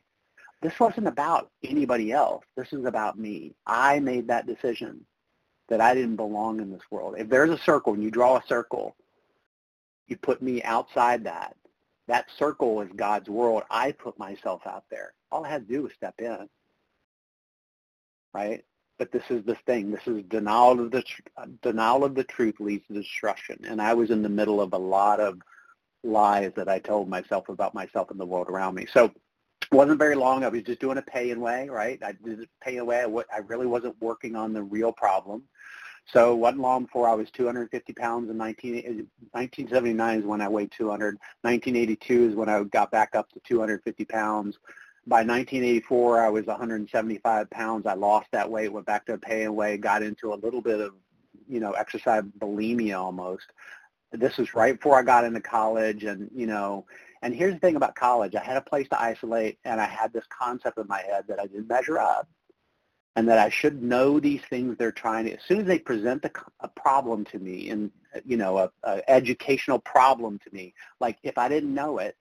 This 0.64 0.80
wasn't 0.80 1.08
about 1.08 1.52
anybody 1.64 2.12
else. 2.12 2.44
This 2.58 2.74
is 2.74 2.86
about 2.86 3.20
me. 3.20 3.54
I 3.68 4.00
made 4.00 4.28
that 4.28 4.48
decision 4.48 5.06
that 5.70 5.80
I 5.80 5.94
didn't 5.94 6.16
belong 6.16 6.60
in 6.60 6.72
this 6.72 6.82
world. 6.90 7.16
If 7.18 7.30
there's 7.30 7.52
a 7.52 7.58
circle 7.60 7.94
and 7.94 8.04
you 8.04 8.10
draw 8.10 8.38
a 8.38 8.46
circle, 8.48 8.96
you 10.08 10.18
put 10.18 10.42
me 10.42 10.62
outside 10.64 11.24
that. 11.26 11.56
That 12.08 12.26
circle 12.38 12.82
is 12.82 12.90
God's 12.96 13.30
world. 13.30 13.64
I 13.70 13.92
put 13.92 14.18
myself 14.18 14.62
out 14.66 14.86
there. 14.90 15.14
All 15.32 15.46
I 15.46 15.50
had 15.50 15.68
to 15.68 15.74
do 15.74 15.84
was 15.84 15.94
step 15.94 16.16
in 16.20 16.50
right? 18.34 18.64
But 18.98 19.12
this 19.12 19.24
is 19.30 19.44
the 19.46 19.56
thing. 19.66 19.92
This 19.92 20.06
is 20.06 20.24
denial 20.24 20.80
of 20.80 20.92
the 20.92 21.02
tr- 21.02 21.22
denial 21.62 22.04
of 22.04 22.16
the 22.16 22.24
truth 22.24 22.60
leads 22.60 22.86
to 22.88 22.94
destruction. 22.94 23.60
And 23.68 23.82
I 23.82 23.94
was 23.94 24.12
in 24.12 24.22
the 24.22 24.30
middle 24.30 24.62
of 24.62 24.74
a 24.74 24.78
lot 24.78 25.20
of 25.20 25.40
lies 26.04 26.52
that 26.56 26.70
I 26.70 26.80
told 26.80 27.10
myself 27.10 27.50
about 27.50 27.74
myself 27.74 28.12
and 28.12 28.20
the 28.20 28.26
world 28.26 28.48
around 28.50 28.76
me. 28.76 28.88
So 28.92 29.06
it 29.06 29.14
wasn't 29.72 30.00
very 30.00 30.16
long. 30.16 30.44
I 30.44 30.50
was 30.50 30.64
just 30.64 30.82
doing 30.82 30.98
a 30.98 31.02
pay 31.02 31.32
and 31.32 31.42
weigh, 31.42 31.70
right? 31.70 32.00
I 32.04 32.14
did 32.24 32.48
pay-and-weigh. 32.62 33.06
I 33.34 33.38
really 33.48 33.68
wasn't 33.68 34.02
working 34.02 34.36
on 34.36 34.54
the 34.54 34.64
real 34.64 34.92
problem. 34.92 35.44
So 36.08 36.34
it 36.34 36.38
wasn't 36.38 36.62
long 36.62 36.86
before 36.86 37.08
I 37.08 37.14
was 37.14 37.30
250 37.32 37.94
pounds 37.94 38.30
in 38.30 38.38
19, 38.38 38.74
1979 39.32 40.20
is 40.20 40.26
when 40.26 40.42
I 40.42 40.48
weighed 40.48 40.72
200. 40.72 41.18
1982 41.42 42.30
is 42.30 42.36
when 42.36 42.50
I 42.50 42.64
got 42.64 42.92
back 42.92 43.16
up 43.16 43.30
to 43.32 43.40
250 43.48 44.06
pounds 44.06 44.58
by 45.08 45.18
1984, 45.18 46.22
I 46.22 46.30
was 46.30 46.46
175 46.46 47.50
pounds. 47.50 47.86
I 47.88 47.94
lost 47.94 48.28
that 48.32 48.50
weight, 48.50 48.72
went 48.72 48.86
back 48.86 49.06
to 49.08 49.14
a 49.14 49.18
pay-and-weigh, 49.18 49.78
got 49.78 50.04
into 50.04 50.34
a 50.34 50.36
little 50.36 50.62
bit 50.62 50.80
of, 50.80 50.94
you 51.48 51.60
know, 51.60 51.72
exercise 51.72 52.24
bulimia 52.40 53.00
almost. 53.00 53.48
This 54.12 54.38
was 54.38 54.54
right 54.54 54.76
before 54.76 55.00
I 55.00 55.04
got 55.04 55.24
into 55.24 55.42
college, 55.42 56.04
and 56.04 56.30
you 56.36 56.46
know, 56.46 56.86
and 57.22 57.34
here's 57.34 57.54
the 57.54 57.60
thing 57.60 57.78
about 57.78 57.96
college: 57.96 58.36
I 58.36 58.44
had 58.44 58.58
a 58.58 58.62
place 58.62 58.88
to 58.90 59.02
isolate, 59.02 59.58
and 59.64 59.80
I 59.80 59.86
had 59.86 60.12
this 60.12 60.26
concept 60.28 60.78
in 60.78 60.88
my 60.88 61.02
head 61.02 61.26
that 61.30 61.40
I 61.40 61.48
didn't 61.48 61.70
measure 61.70 61.98
up, 61.98 62.28
and 63.16 63.28
that 63.30 63.40
I 63.40 63.50
should 63.50 63.82
know 63.82 64.20
these 64.20 64.42
things 64.50 64.76
they're 64.78 64.92
trying 64.92 65.26
to. 65.26 65.34
As 65.34 65.44
soon 65.48 65.62
as 65.62 65.66
they 65.66 65.80
present 65.80 66.26
a, 66.26 66.32
a 66.60 66.68
problem 66.68 67.24
to 67.26 67.40
me, 67.40 67.70
and 67.70 67.90
you 68.26 68.36
know, 68.36 68.58
a, 68.58 68.72
a 68.84 69.10
educational 69.10 69.80
problem 69.80 70.40
to 70.40 70.54
me, 70.54 70.74
like 71.00 71.18
if 71.24 71.38
I 71.38 71.48
didn't 71.48 71.74
know 71.74 72.00
it, 72.00 72.18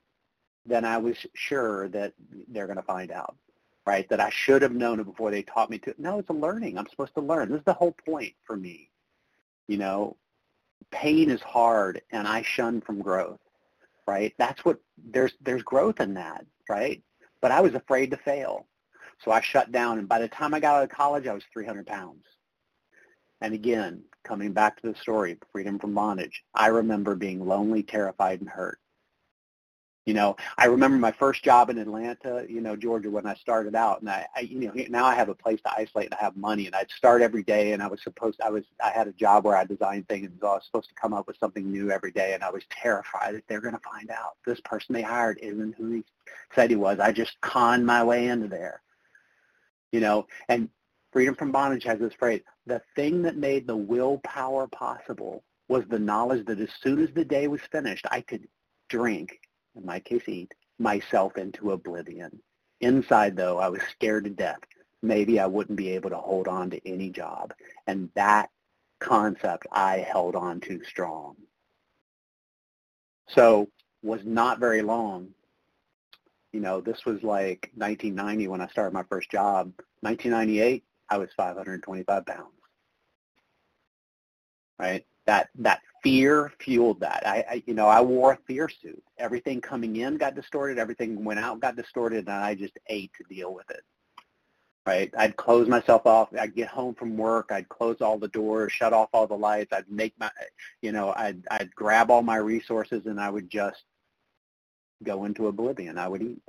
then 0.67 0.85
I 0.85 0.99
was 0.99 1.17
sure 1.35 1.89
that 1.89 2.13
they're 2.49 2.67
going 2.67 2.77
to 2.77 2.83
find 2.83 3.11
out, 3.11 3.37
right? 3.87 4.09
That 4.09 4.21
I 4.21 4.31
should 4.31 4.63
have 4.63 4.73
known 4.73 5.01
it 5.01 5.05
before 5.05 5.31
they 5.31 5.43
taught 5.43 5.71
me 5.71 5.79
to. 5.79 5.95
No, 5.99 6.19
it's 6.19 6.31
a 6.31 6.35
learning. 6.35 6.79
I'm 6.79 6.89
supposed 6.89 7.15
to 7.15 7.21
learn. 7.21 7.51
This 7.51 7.59
is 7.59 7.65
the 7.65 7.73
whole 7.73 7.95
point 8.07 8.35
for 8.47 8.57
me. 8.57 8.91
You 9.69 9.79
know, 9.79 10.17
pain 10.91 11.31
is 11.31 11.43
hard, 11.43 12.03
and 12.11 12.27
I 12.27 12.43
shun 12.43 12.81
from 12.81 13.01
growth, 13.01 13.41
right? 14.07 14.35
That's 14.39 14.65
what 14.65 14.81
there's 14.99 15.33
there's 15.41 15.63
growth 15.63 16.01
in 16.01 16.15
that, 16.15 16.45
right? 16.69 17.03
But 17.41 17.53
I 17.53 17.61
was 17.61 17.75
afraid 17.75 18.11
to 18.11 18.17
fail, 18.17 18.67
so 19.25 19.31
I 19.31 19.41
shut 19.41 19.73
down. 19.73 19.99
And 19.99 20.09
by 20.09 20.19
the 20.19 20.29
time 20.29 20.55
I 20.55 20.61
got 20.61 20.77
out 20.77 20.85
of 20.85 20.91
college, 20.91 21.27
I 21.27 21.33
was 21.35 21.45
300 21.53 21.87
pounds. 21.87 22.25
And 23.41 23.55
again, 23.55 24.03
coming 24.25 24.53
back 24.53 24.81
to 24.81 24.93
the 24.93 24.99
story, 24.99 25.39
freedom 25.51 25.79
from 25.79 25.95
bondage, 25.95 26.45
I 26.55 26.67
remember 26.67 27.15
being 27.15 27.47
lonely, 27.47 27.83
terrified, 27.83 28.41
and 28.41 28.49
hurt. 28.49 28.79
You 30.11 30.15
know, 30.15 30.37
I 30.59 30.65
remember 30.65 30.99
my 30.99 31.13
first 31.13 31.45
job 31.45 31.71
in 31.71 31.79
Atlanta, 31.79 32.45
you 32.49 32.61
know, 32.61 32.75
Georgia, 32.75 33.09
when 33.09 33.27
I 33.27 33.35
started 33.35 33.77
out, 33.77 34.01
and 34.01 34.11
I, 34.11 34.27
I, 34.35 34.41
you 34.41 34.59
know, 34.59 34.73
now 34.89 35.05
I 35.05 35.15
have 35.15 35.29
a 35.29 35.37
place 35.37 35.61
to 35.63 35.73
isolate 35.73 36.07
and 36.07 36.15
I 36.15 36.25
have 36.25 36.37
money, 36.37 36.67
and 36.67 36.75
I'd 36.75 36.91
start 36.91 37.23
every 37.23 37.45
day, 37.45 37.75
and 37.75 37.81
I 37.81 37.87
was 37.87 38.03
supposed, 38.03 38.41
I 38.41 38.51
was, 38.51 38.65
I 38.85 38.91
had 38.91 39.07
a 39.07 39.13
job 39.13 39.45
where 39.45 39.57
I 39.57 39.65
designed 39.65 40.09
things, 40.09 40.27
and 40.27 40.39
so 40.41 40.49
I 40.49 40.55
was 40.55 40.65
supposed 40.67 40.89
to 40.89 40.97
come 40.97 41.15
up 41.15 41.29
with 41.29 41.37
something 41.39 41.71
new 41.71 41.93
every 41.93 42.11
day, 42.11 42.35
and 42.35 42.43
I 42.43 42.51
was 42.51 42.65
terrified 42.71 43.37
that 43.37 43.45
they're 43.47 43.61
going 43.61 43.77
to 43.77 43.89
find 43.89 44.11
out 44.11 44.35
this 44.45 44.59
person 44.65 44.97
they 44.97 45.03
hired 45.03 45.39
isn't 45.41 45.77
who 45.77 45.93
he 45.93 46.05
said 46.57 46.71
he 46.71 46.77
was. 46.77 46.99
I 46.99 47.13
just 47.13 47.41
conned 47.41 47.87
my 47.87 48.03
way 48.03 48.27
into 48.27 48.49
there. 48.49 48.83
You 49.93 50.01
know, 50.01 50.27
and 50.49 50.71
Freedom 51.13 51.37
from 51.37 51.53
Bondage 51.53 51.85
has 51.85 52.01
this 52.01 52.15
phrase, 52.15 52.43
the 52.67 52.83
thing 52.97 53.23
that 53.23 53.37
made 53.37 53.69
the 53.69 53.77
willpower 53.77 54.67
possible 54.67 55.45
was 55.69 55.85
the 55.89 56.01
knowledge 56.01 56.47
that 56.47 56.59
as 56.59 56.71
soon 56.83 57.01
as 57.01 57.11
the 57.15 57.25
day 57.25 57.47
was 57.47 57.61
finished, 57.71 58.07
I 58.11 58.23
could 58.23 58.49
drink, 58.89 59.39
in 59.77 59.85
my 59.85 60.01
case 60.01 60.29
eat, 60.29 60.53
myself 60.79 61.37
into 61.37 61.73
oblivion. 61.73 62.41
Inside, 62.81 63.37
though, 63.37 63.59
I 63.59 63.69
was 63.69 63.83
scared 63.91 64.25
to 64.25 64.31
death. 64.31 64.61
Maybe 65.03 65.39
I 65.39 65.47
wouldn't 65.47 65.77
be 65.77 65.91
able 65.91 66.11
to 66.11 66.17
hold 66.17 66.49
on 66.49 66.71
to 66.71 66.89
any 66.89 67.11
job. 67.11 67.53
And 67.87 68.11
that 68.15 68.51
concept 68.99 69.67
I 69.73 69.99
held 69.99 70.37
on 70.37 70.61
to 70.61 70.83
strong. 70.85 71.37
So 73.29 73.69
was 74.03 74.21
not 74.25 74.59
very 74.59 74.83
long. 74.83 75.29
You 76.53 76.61
know, 76.61 76.81
this 76.81 77.05
was 77.05 77.23
like 77.23 77.71
1990 77.75 78.49
when 78.49 78.61
I 78.61 78.67
started 78.69 78.93
my 78.93 79.05
first 79.05 79.31
job. 79.31 79.73
1998, 80.01 80.85
I 81.09 81.19
was 81.19 81.29
525 81.37 82.27
pounds. 82.27 82.47
Right? 84.79 85.07
That 85.27 85.51
that 85.57 85.81
fear 86.03 86.53
fueled 86.59 87.01
that. 87.01 87.23
I, 87.27 87.45
I 87.49 87.63
you 87.67 87.75
know 87.75 87.87
I 87.87 88.01
wore 88.01 88.33
a 88.33 88.39
fear 88.47 88.69
suit. 88.69 89.03
Everything 89.19 89.61
coming 89.61 89.97
in 89.97 90.17
got 90.17 90.35
distorted. 90.35 90.79
Everything 90.79 91.25
went 91.25 91.41
out 91.41 91.61
got 91.61 91.77
distorted, 91.77 92.29
and 92.29 92.31
I 92.31 92.55
just 92.55 92.79
ate 92.89 93.13
to 93.19 93.35
deal 93.35 93.55
with 93.55 93.71
it. 93.71 93.83
Right? 94.87 95.13
I'd 95.17 95.37
close 95.37 95.69
myself 95.69 96.07
off. 96.07 96.31
I'd 96.39 96.55
get 96.55 96.69
home 96.69 96.95
from 96.95 97.17
work. 97.17 97.51
I'd 97.53 97.69
close 97.69 98.01
all 98.01 98.19
the 98.19 98.29
doors, 98.29 98.73
shut 98.73 98.93
off 98.93 99.11
all 99.13 99.27
the 99.27 99.37
lights. 99.37 99.73
I'd 99.73 99.91
make 99.91 100.15
my, 100.19 100.31
you 100.83 100.93
know, 100.93 101.13
I'd 101.17 101.43
I'd 101.51 101.75
grab 101.75 102.11
all 102.11 102.23
my 102.23 102.37
resources, 102.37 103.07
and 103.07 103.21
I 103.21 103.31
would 103.31 103.51
just 103.51 103.85
go 105.03 105.25
into 105.25 105.49
oblivion. 105.49 105.99
I 105.99 106.09
would 106.09 106.23
eat 106.23 106.43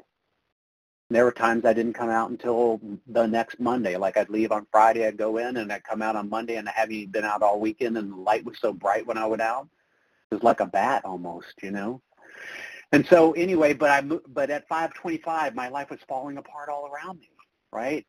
there 1.15 1.25
were 1.25 1.31
times 1.31 1.65
I 1.65 1.73
didn't 1.73 1.93
come 1.93 2.09
out 2.09 2.29
until 2.29 2.79
the 3.07 3.25
next 3.25 3.59
Monday. 3.59 3.97
Like 3.97 4.17
I'd 4.17 4.29
leave 4.29 4.51
on 4.51 4.67
Friday, 4.71 5.05
I'd 5.05 5.17
go 5.17 5.37
in, 5.37 5.57
and 5.57 5.71
I'd 5.71 5.83
come 5.83 6.01
out 6.01 6.15
on 6.15 6.29
Monday, 6.29 6.55
and 6.55 6.69
I 6.69 6.71
hadn't 6.73 7.11
been 7.11 7.25
out 7.25 7.41
all 7.41 7.59
weekend, 7.59 7.97
and 7.97 8.11
the 8.11 8.17
light 8.17 8.45
was 8.45 8.57
so 8.59 8.71
bright 8.71 9.05
when 9.05 9.17
I 9.17 9.25
went 9.25 9.41
out. 9.41 9.67
It 10.29 10.35
was 10.35 10.43
like 10.43 10.59
a 10.59 10.65
bat 10.65 11.03
almost, 11.03 11.53
you 11.61 11.71
know. 11.71 12.01
And 12.93 13.05
so 13.07 13.31
anyway, 13.33 13.73
but 13.73 13.89
I 13.89 14.01
but 14.01 14.49
at 14.49 14.67
5:25, 14.69 15.55
my 15.55 15.69
life 15.69 15.89
was 15.89 15.99
falling 16.07 16.37
apart 16.37 16.69
all 16.69 16.87
around 16.87 17.19
me, 17.19 17.29
right? 17.71 18.05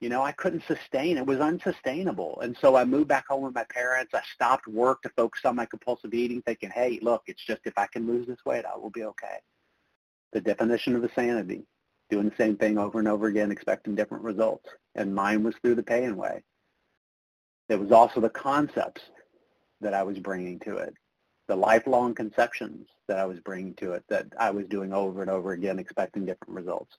You 0.00 0.08
know, 0.08 0.22
I 0.22 0.32
couldn't 0.32 0.64
sustain. 0.66 1.16
It 1.16 1.26
was 1.26 1.40
unsustainable. 1.40 2.40
And 2.42 2.56
so 2.60 2.76
I 2.76 2.84
moved 2.84 3.08
back 3.08 3.26
home 3.28 3.44
with 3.44 3.54
my 3.54 3.64
parents. 3.64 4.12
I 4.12 4.22
stopped 4.34 4.66
work 4.66 5.02
to 5.02 5.08
focus 5.10 5.40
on 5.44 5.56
my 5.56 5.64
compulsive 5.64 6.12
eating, 6.12 6.42
thinking, 6.42 6.70
hey, 6.70 6.98
look, 7.00 7.22
it's 7.26 7.44
just 7.44 7.62
if 7.64 7.78
I 7.78 7.86
can 7.86 8.06
lose 8.06 8.26
this 8.26 8.44
weight, 8.44 8.64
I 8.66 8.76
will 8.76 8.90
be 8.90 9.04
okay. 9.04 9.38
The 10.32 10.40
definition 10.40 10.94
of 10.94 11.04
insanity 11.04 11.64
doing 12.14 12.28
the 12.28 12.36
same 12.36 12.56
thing 12.56 12.78
over 12.78 13.00
and 13.00 13.08
over 13.08 13.26
again, 13.26 13.50
expecting 13.50 13.96
different 13.96 14.22
results. 14.22 14.68
And 14.94 15.12
mine 15.12 15.42
was 15.42 15.56
through 15.56 15.74
the 15.74 15.82
pay-in 15.82 16.16
way. 16.16 16.44
It 17.68 17.80
was 17.80 17.90
also 17.90 18.20
the 18.20 18.30
concepts 18.30 19.02
that 19.80 19.94
I 19.94 20.04
was 20.04 20.20
bringing 20.20 20.60
to 20.60 20.76
it, 20.76 20.94
the 21.48 21.56
lifelong 21.56 22.14
conceptions 22.14 22.86
that 23.08 23.18
I 23.18 23.24
was 23.24 23.40
bringing 23.40 23.74
to 23.76 23.94
it 23.94 24.04
that 24.08 24.26
I 24.38 24.52
was 24.52 24.66
doing 24.66 24.92
over 24.92 25.22
and 25.22 25.30
over 25.30 25.54
again, 25.54 25.80
expecting 25.80 26.24
different 26.24 26.54
results. 26.54 26.96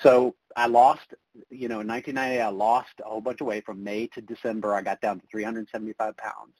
So 0.00 0.34
I 0.54 0.66
lost, 0.66 1.14
you 1.48 1.68
know, 1.68 1.80
in 1.80 1.88
1990, 1.88 2.42
I 2.42 2.48
lost 2.48 2.92
a 3.00 3.08
whole 3.08 3.22
bunch 3.22 3.40
of 3.40 3.46
weight 3.46 3.64
from 3.64 3.82
May 3.82 4.08
to 4.08 4.20
December. 4.20 4.74
I 4.74 4.82
got 4.82 5.00
down 5.00 5.20
to 5.20 5.26
375 5.30 6.16
pounds 6.18 6.54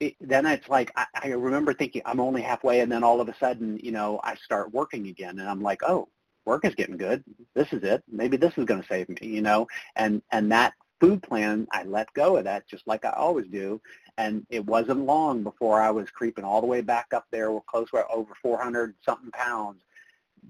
it, 0.00 0.14
then 0.20 0.46
it's 0.46 0.68
like 0.68 0.92
I, 0.96 1.06
I 1.14 1.28
remember 1.28 1.72
thinking 1.74 2.02
I'm 2.04 2.20
only 2.20 2.42
halfway, 2.42 2.80
and 2.80 2.90
then 2.90 3.04
all 3.04 3.20
of 3.20 3.28
a 3.28 3.36
sudden, 3.38 3.78
you 3.82 3.92
know, 3.92 4.20
I 4.22 4.34
start 4.36 4.72
working 4.72 5.08
again, 5.08 5.38
and 5.38 5.48
I'm 5.48 5.62
like, 5.62 5.82
oh, 5.82 6.08
work 6.44 6.64
is 6.64 6.74
getting 6.74 6.96
good. 6.96 7.24
This 7.54 7.72
is 7.72 7.82
it. 7.82 8.02
Maybe 8.10 8.36
this 8.36 8.54
is 8.56 8.64
going 8.64 8.82
to 8.82 8.88
save 8.88 9.08
me, 9.08 9.16
you 9.22 9.42
know. 9.42 9.66
And 9.96 10.22
and 10.30 10.50
that 10.52 10.74
food 11.00 11.22
plan, 11.22 11.66
I 11.72 11.84
let 11.84 12.12
go 12.14 12.36
of 12.36 12.44
that 12.44 12.68
just 12.68 12.86
like 12.86 13.04
I 13.04 13.10
always 13.10 13.46
do. 13.46 13.80
And 14.16 14.46
it 14.48 14.64
wasn't 14.64 15.06
long 15.06 15.42
before 15.42 15.80
I 15.80 15.90
was 15.90 16.08
creeping 16.10 16.44
all 16.44 16.60
the 16.60 16.66
way 16.66 16.80
back 16.80 17.08
up 17.12 17.26
there, 17.30 17.50
we're 17.50 17.60
close 17.66 17.90
to 17.90 18.06
over 18.08 18.32
400 18.42 18.94
something 19.04 19.30
pounds, 19.32 19.82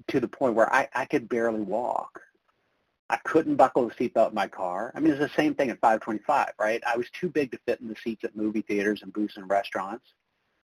to 0.08 0.20
the 0.20 0.28
point 0.28 0.54
where 0.54 0.72
I, 0.72 0.88
I 0.94 1.06
could 1.06 1.28
barely 1.28 1.62
walk. 1.62 2.20
I 3.10 3.18
couldn't 3.18 3.56
buckle 3.56 3.88
the 3.88 3.94
seatbelt 3.94 4.30
in 4.30 4.34
my 4.34 4.48
car. 4.48 4.90
I 4.94 5.00
mean, 5.00 5.12
it's 5.12 5.20
the 5.20 5.28
same 5.40 5.54
thing 5.54 5.70
at 5.70 5.80
525, 5.80 6.52
right? 6.58 6.82
I 6.86 6.96
was 6.96 7.10
too 7.10 7.28
big 7.28 7.52
to 7.52 7.58
fit 7.66 7.80
in 7.80 7.88
the 7.88 7.96
seats 8.02 8.24
at 8.24 8.34
movie 8.34 8.62
theaters 8.62 9.02
and 9.02 9.12
booths 9.12 9.36
and 9.36 9.48
restaurants. 9.48 10.06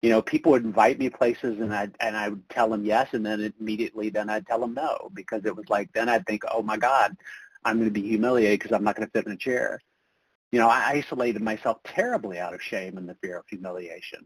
You 0.00 0.11
know, 0.11 0.23
people 0.23 0.52
would 0.52 0.64
invite 0.64 0.99
me 0.99 1.11
places 1.11 1.61
and 1.61 1.75
I 1.75 1.88
and 2.00 2.16
I 2.16 2.31
would 2.31 2.49
tell 2.50 2.69
them 2.69 2.85
yes, 2.85 3.09
and 3.12 3.25
then 3.25 3.52
immediately 3.59 4.11
then 4.11 4.31
I'd 4.31 4.47
tell 4.47 4.61
them 4.61 4.75
no 4.75 5.11
because 5.14 5.45
it 5.45 5.57
was 5.57 5.69
like 5.69 5.93
then 5.93 6.09
I'd 6.09 6.26
think, 6.26 6.43
oh 6.50 6.62
my 6.62 6.76
God, 6.76 7.16
I'm 7.64 7.76
going 7.76 7.88
to 7.88 8.00
be 8.00 8.07
humiliated 8.07 8.61
because 8.61 8.75
I'm 8.75 8.85
not 8.85 8.97
going 8.97 9.07
to 9.07 9.12
fit 9.12 9.26
in 9.26 9.33
a 9.33 9.37
chair. 9.37 9.81
You 10.52 10.61
know, 10.61 10.69
I 10.69 10.93
isolated 10.93 11.43
myself 11.43 11.78
terribly 11.85 12.38
out 12.38 12.54
of 12.54 12.62
shame 12.62 12.97
and 12.99 13.09
the 13.09 13.16
fear 13.23 13.38
of 13.38 13.45
humiliation. 13.49 14.25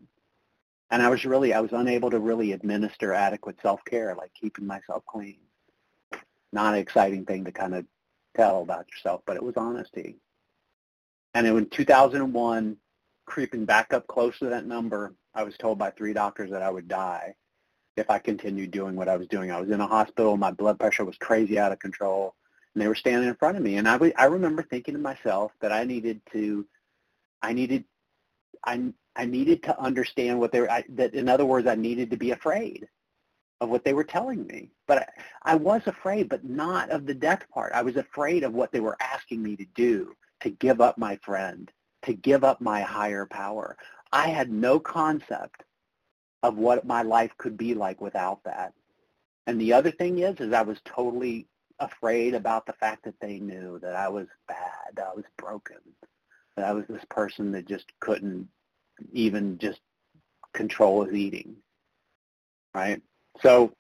And 0.91 1.03
I 1.03 1.09
was 1.09 1.25
really, 1.25 1.53
I 1.53 1.61
was 1.61 1.73
unable 1.73 2.11
to 2.11 2.19
really 2.19 2.53
administer 2.53 3.13
adequate 3.13 3.57
self-care, 3.63 4.15
like 4.15 4.33
keeping 4.35 4.67
myself 4.67 5.05
clean 5.07 5.39
not 6.53 6.75
an 6.75 6.81
exciting 6.81 7.25
thing 7.25 7.45
to 7.45 7.53
kind 7.53 7.75
of 7.75 7.85
tell 8.37 8.63
about 8.63 8.87
yourself, 8.91 9.23
but 9.27 9.37
it 9.37 9.43
was 9.43 9.57
honesty. 9.57 10.17
And 11.35 11.47
in 11.47 11.69
2001, 11.71 12.77
creeping 13.27 13.65
back 13.65 13.93
up 13.93 14.07
close 14.07 14.39
to 14.39 14.47
that 14.47 14.67
number, 14.67 15.15
I 15.35 15.43
was 15.43 15.57
told 15.57 15.79
by 15.79 15.91
three 15.91 16.13
doctors 16.13 16.51
that 16.51 16.63
I 16.63 16.71
would 16.71 16.89
die 16.89 17.35
if 17.97 18.09
I 18.11 18.19
continued 18.19 18.71
doing 18.71 18.97
what 18.97 19.09
I 19.09 19.17
was 19.17 19.29
doing. 19.29 19.51
I 19.51 19.61
was 19.61 19.71
in 19.71 19.81
a 19.81 19.87
hospital. 19.87 20.37
My 20.37 20.51
blood 20.51 20.79
pressure 20.79 21.05
was 21.05 21.17
crazy 21.19 21.59
out 21.59 21.73
of 21.73 21.79
control. 21.79 22.35
And 22.75 22.83
they 22.83 22.89
were 22.89 22.95
standing 22.95 23.29
in 23.29 23.35
front 23.35 23.57
of 23.57 23.63
me. 23.63 23.77
And 23.77 23.89
I, 23.89 23.93
w- 23.95 24.13
I 24.17 24.27
remember 24.27 24.63
thinking 24.63 24.95
to 24.95 25.01
myself 25.01 25.53
that 25.61 25.73
I 25.73 25.85
needed 25.85 26.21
to, 26.33 26.67
I 27.43 27.53
needed, 27.53 27.85
I, 28.65 28.93
I 29.17 29.27
needed 29.27 29.63
to 29.65 29.81
understand 29.81 30.39
what 30.39 30.53
they 30.53 30.61
were, 30.61 30.71
I, 30.71 30.85
that 30.91 31.15
in 31.15 31.29
other 31.29 31.45
words, 31.45 31.67
I 31.67 31.75
needed 31.75 32.11
to 32.11 32.17
be 32.17 32.31
afraid 32.31 32.87
of 33.61 33.69
what 33.69 33.85
they 33.85 33.93
were 33.93 34.05
telling 34.05 34.47
me. 34.47 34.71
But 34.87 34.99
I, 34.99 35.53
I 35.53 35.55
was 35.57 35.83
afraid, 35.87 36.29
but 36.29 36.45
not 36.45 36.91
of 36.91 37.07
the 37.07 37.15
death 37.15 37.45
part. 37.53 37.73
I 37.73 37.83
was 37.83 37.97
afraid 37.97 38.45
of 38.45 38.55
what 38.55 38.73
they 38.73 38.81
were 38.81 38.97
asking 39.01 39.43
me 39.43 39.57
to 39.57 39.67
do, 39.75 40.15
to 40.41 40.51
give 40.51 40.81
up 40.81 40.99
my 40.99 41.17
friend, 41.17 41.71
to 42.03 42.13
give 42.13 42.45
up 42.45 42.61
my 42.61 42.81
higher 42.81 43.27
power. 43.27 43.77
I 44.13 44.29
had 44.29 44.51
no 44.51 44.79
concept 44.79 45.65
of 46.43 46.57
what 46.57 46.87
my 46.87 47.03
life 47.03 47.33
could 47.37 47.57
be 47.57 47.75
like 47.75 48.01
without 48.01 48.43
that. 48.45 48.73
And 49.47 49.61
the 49.61 49.73
other 49.73 49.91
thing 49.91 50.21
is, 50.21 50.39
is 50.41 50.53
I 50.53 50.63
was 50.63 50.79
totally 50.85 51.47
afraid 51.81 52.35
about 52.35 52.67
the 52.67 52.73
fact 52.75 53.05
that 53.05 53.19
they 53.21 53.39
knew 53.39 53.79
that 53.81 53.95
I 53.95 54.09
was 54.09 54.27
bad, 54.47 54.95
that 54.95 55.07
I 55.07 55.15
was 55.15 55.25
broken, 55.37 55.79
that 56.57 56.65
I 56.65 56.73
was 56.73 56.85
this 56.89 57.05
person 57.09 57.53
that 57.53 57.67
just 57.67 57.87
couldn't 58.01 58.49
even 59.13 59.59
just 59.59 59.81
control 60.53 61.05
his 61.05 61.15
eating, 61.15 61.57
right? 62.75 63.01
So, 63.43 63.73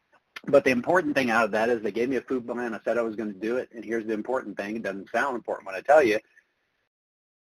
but 0.46 0.64
the 0.64 0.70
important 0.70 1.14
thing 1.14 1.30
out 1.30 1.44
of 1.44 1.50
that 1.52 1.68
is 1.68 1.82
they 1.82 1.90
gave 1.90 2.08
me 2.08 2.16
a 2.16 2.22
food 2.22 2.46
plan. 2.46 2.74
I 2.74 2.80
said 2.84 2.98
I 2.98 3.02
was 3.02 3.16
going 3.16 3.32
to 3.32 3.38
do 3.38 3.56
it. 3.56 3.68
And 3.74 3.84
here's 3.84 4.06
the 4.06 4.12
important 4.12 4.56
thing. 4.56 4.76
It 4.76 4.82
doesn't 4.82 5.10
sound 5.10 5.34
important 5.36 5.66
when 5.66 5.74
I 5.74 5.80
tell 5.80 6.02
you. 6.02 6.18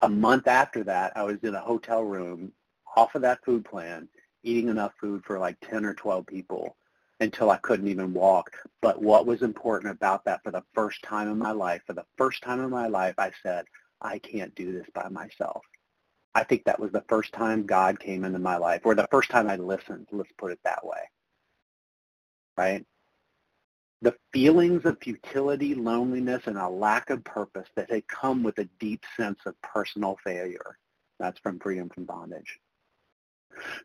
A 0.01 0.09
month 0.09 0.47
after 0.47 0.83
that, 0.83 1.13
I 1.15 1.23
was 1.23 1.37
in 1.43 1.55
a 1.55 1.61
hotel 1.61 2.03
room 2.03 2.51
off 2.95 3.15
of 3.15 3.21
that 3.21 3.43
food 3.45 3.63
plan, 3.63 4.09
eating 4.43 4.67
enough 4.67 4.91
food 4.99 5.23
for 5.25 5.39
like 5.39 5.57
10 5.61 5.85
or 5.85 5.93
12 5.93 6.25
people 6.25 6.75
until 7.21 7.49
I 7.49 7.57
couldn't 7.57 7.87
even 7.87 8.13
walk. 8.13 8.51
But 8.81 9.01
what 9.01 9.25
was 9.25 9.43
important 9.43 9.91
about 9.91 10.25
that 10.25 10.43
for 10.43 10.51
the 10.51 10.63
first 10.73 11.01
time 11.03 11.29
in 11.29 11.37
my 11.37 11.51
life, 11.51 11.81
for 11.87 11.93
the 11.93 12.05
first 12.17 12.43
time 12.43 12.59
in 12.59 12.69
my 12.69 12.87
life, 12.87 13.15
I 13.17 13.31
said, 13.41 13.65
I 14.01 14.19
can't 14.19 14.53
do 14.55 14.73
this 14.73 14.87
by 14.93 15.07
myself. 15.07 15.61
I 16.35 16.43
think 16.43 16.65
that 16.65 16.79
was 16.79 16.91
the 16.91 17.05
first 17.07 17.31
time 17.31 17.65
God 17.65 17.99
came 17.99 18.25
into 18.25 18.39
my 18.39 18.57
life, 18.57 18.81
or 18.83 18.95
the 18.95 19.07
first 19.09 19.29
time 19.29 19.47
I 19.49 19.55
listened, 19.55 20.07
let's 20.11 20.31
put 20.37 20.51
it 20.51 20.59
that 20.65 20.85
way 20.85 20.99
right? 22.57 22.85
The 24.01 24.15
feelings 24.33 24.85
of 24.85 24.97
futility, 25.01 25.75
loneliness, 25.75 26.43
and 26.45 26.57
a 26.57 26.67
lack 26.67 27.09
of 27.09 27.23
purpose 27.23 27.69
that 27.75 27.89
had 27.89 28.07
come 28.07 28.43
with 28.43 28.57
a 28.59 28.67
deep 28.79 29.03
sense 29.15 29.39
of 29.45 29.59
personal 29.61 30.17
failure. 30.23 30.77
That's 31.19 31.39
from 31.39 31.59
Freedom 31.59 31.89
from 31.89 32.05
Bondage. 32.05 32.59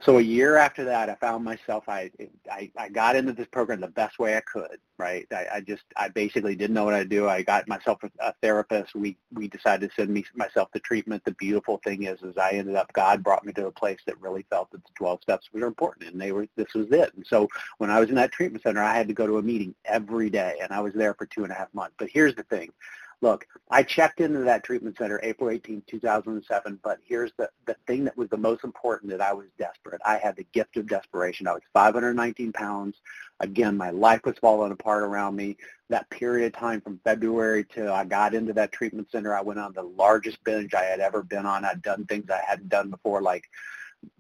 So 0.01 0.19
a 0.19 0.23
year 0.23 0.57
after 0.57 0.85
that, 0.85 1.11
I 1.11 1.15
found 1.17 1.45
myself, 1.45 1.89
I, 1.89 2.11
I, 2.51 2.71
I 2.77 2.89
got 2.89 3.17
into 3.17 3.33
this 3.33 3.47
program 3.49 3.81
the 3.81 3.89
best 3.89 4.19
way 4.19 4.37
I 4.37 4.41
could, 4.41 4.79
right? 4.99 5.27
I, 5.33 5.47
I 5.55 5.61
just, 5.61 5.83
I 5.97 6.09
basically 6.09 6.55
didn't 6.55 6.75
know 6.75 6.85
what 6.85 6.99
to 6.99 7.05
do. 7.05 7.29
I 7.29 7.43
got 7.43 7.69
myself 7.69 7.99
a, 8.03 8.11
a 8.21 8.35
therapist. 8.43 8.95
We, 8.95 9.17
we 9.33 9.49
decided 9.49 9.91
to 9.91 9.95
send 9.95 10.11
me, 10.11 10.25
myself 10.35 10.71
to 10.73 10.81
treatment. 10.81 11.25
The 11.25 11.33
beautiful 11.33 11.81
thing 11.85 12.05
is, 12.05 12.23
is 12.23 12.37
I 12.37 12.53
ended 12.53 12.77
up, 12.77 12.93
God 12.93 13.23
brought 13.23 13.45
me 13.45 13.53
to 13.55 13.67
a 13.67 13.73
place 13.73 14.01
that 14.07 14.21
really 14.21 14.47
felt 14.51 14.71
that 14.73 14.85
the 14.85 14.93
12 14.97 15.23
steps 15.23 15.49
were 15.53 15.67
important 15.67 16.11
and 16.11 16.21
they 16.21 16.33
were, 16.33 16.47
this 16.57 16.75
was 16.75 16.89
it. 16.91 17.13
And 17.15 17.27
so 17.27 17.49
when 17.79 17.91
I 17.91 18.01
was 18.01 18.09
in 18.09 18.15
that 18.17 18.33
treatment 18.33 18.63
center, 18.63 18.83
I 18.83 18.97
had 18.97 19.09
to 19.09 19.15
go 19.15 19.27
to 19.27 19.39
a 19.39 19.43
meeting 19.43 19.75
every 19.85 20.31
day 20.31 20.59
and 20.63 20.73
I 20.73 20.81
was 20.81 20.95
there 20.95 21.15
for 21.15 21.27
two 21.27 21.45
and 21.45 21.53
a 21.53 21.57
half 21.57 21.73
months. 21.75 21.95
But 21.99 22.11
here's 22.13 22.35
the 22.35 22.45
thing. 22.45 22.73
Look, 23.21 23.47
I 23.69 23.83
checked 23.83 24.21
into 24.21 24.41
that 24.41 24.63
treatment 24.63 24.97
center 24.97 25.19
April 25.25 25.51
18, 25.51 25.83
2007, 25.89 26.79
but 26.85 26.99
here's 27.05 27.33
the, 27.37 27.51
the 27.67 27.75
thing 27.87 28.05
that 28.05 28.17
was 28.17 28.29
the 28.29 28.37
most 28.37 28.63
important 28.63 29.11
that 29.11 29.21
I 29.21 29.33
was 29.33 29.47
desperate. 29.59 30.01
I 30.07 30.19
had 30.19 30.37
the 30.37 30.47
gift 30.53 30.77
of 30.77 30.87
desperation. 30.87 31.49
I 31.49 31.53
was 31.53 31.63
519 31.73 32.53
pounds. 32.53 32.97
Again, 33.41 33.77
my 33.77 33.91
life 33.91 34.21
was 34.25 34.39
falling 34.39 34.71
apart 34.71 35.03
around 35.03 35.35
me. 35.35 35.57
That 35.89 36.09
period 36.11 36.47
of 36.47 36.61
time 36.61 36.81
from 36.81 37.01
February 37.03 37.67
till 37.73 37.93
I 37.93 38.05
got 38.05 38.35
into 38.35 38.53
that 38.53 38.71
treatment 38.71 39.11
center, 39.11 39.35
I 39.35 39.41
went 39.41 39.59
on 39.59 39.73
the 39.73 39.83
largest 39.83 40.43
binge 40.45 40.75
I 40.75 40.85
had 40.85 41.01
ever 41.01 41.25
been 41.25 41.45
on. 41.45 41.65
I'd 41.65 41.83
done 41.83 42.07
things 42.07 42.31
I 42.31 42.41
hadn't 42.47 42.69
done 42.69 42.89
before, 42.89 43.21
like 43.21 43.49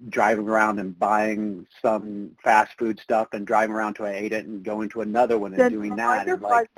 driving 0.08 0.48
around 0.48 0.80
and 0.80 0.98
buying 0.98 1.66
some 1.80 2.32
fast 2.42 2.76
food 2.78 2.98
stuff 2.98 3.28
and 3.32 3.46
driving 3.46 3.76
around 3.76 3.94
till 3.94 4.06
I 4.06 4.14
ate 4.14 4.32
it 4.32 4.46
and 4.46 4.64
going 4.64 4.88
to 4.90 5.02
another 5.02 5.38
one 5.38 5.52
and 5.52 5.60
Then 5.60 5.72
doing 5.72 5.94
that. 5.96 6.26
And 6.26 6.42
like. 6.42 6.68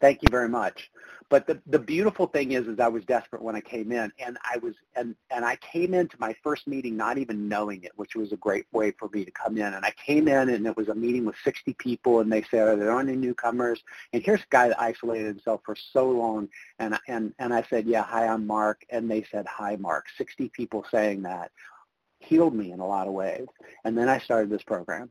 Thank 0.00 0.22
you 0.22 0.28
very 0.30 0.48
much. 0.48 0.90
But 1.28 1.46
the, 1.46 1.60
the 1.66 1.78
beautiful 1.78 2.26
thing 2.26 2.52
is, 2.52 2.66
is 2.66 2.78
I 2.78 2.88
was 2.88 3.04
desperate 3.04 3.40
when 3.40 3.56
I 3.56 3.60
came 3.62 3.90
in, 3.90 4.12
and 4.18 4.36
I 4.44 4.58
was, 4.58 4.74
and, 4.96 5.14
and 5.30 5.46
I 5.46 5.56
came 5.56 5.94
into 5.94 6.14
my 6.18 6.34
first 6.42 6.66
meeting 6.66 6.94
not 6.96 7.16
even 7.16 7.48
knowing 7.48 7.84
it, 7.84 7.92
which 7.96 8.14
was 8.14 8.32
a 8.32 8.36
great 8.36 8.66
way 8.72 8.90
for 8.90 9.08
me 9.14 9.24
to 9.24 9.30
come 9.30 9.56
in. 9.56 9.72
And 9.72 9.84
I 9.84 9.92
came 9.92 10.28
in, 10.28 10.50
and 10.50 10.66
it 10.66 10.76
was 10.76 10.88
a 10.88 10.94
meeting 10.94 11.24
with 11.24 11.36
60 11.42 11.72
people, 11.74 12.20
and 12.20 12.30
they 12.30 12.42
said, 12.50 12.68
"Are 12.68 12.76
there 12.76 12.98
any 12.98 13.16
newcomers?" 13.16 13.82
And 14.12 14.22
here's 14.22 14.40
a 14.40 14.50
guy 14.50 14.68
that 14.68 14.80
isolated 14.80 15.26
himself 15.26 15.62
for 15.64 15.74
so 15.74 16.10
long, 16.10 16.48
and 16.78 16.98
and 17.08 17.32
and 17.38 17.54
I 17.54 17.62
said, 17.62 17.86
"Yeah, 17.86 18.02
hi, 18.02 18.26
I'm 18.26 18.46
Mark," 18.46 18.84
and 18.90 19.10
they 19.10 19.22
said, 19.30 19.46
"Hi, 19.46 19.76
Mark." 19.76 20.06
60 20.18 20.50
people 20.50 20.84
saying 20.90 21.22
that 21.22 21.50
healed 22.18 22.54
me 22.54 22.72
in 22.72 22.80
a 22.80 22.86
lot 22.86 23.06
of 23.06 23.14
ways, 23.14 23.46
and 23.84 23.96
then 23.96 24.08
I 24.08 24.18
started 24.18 24.50
this 24.50 24.62
program. 24.62 25.08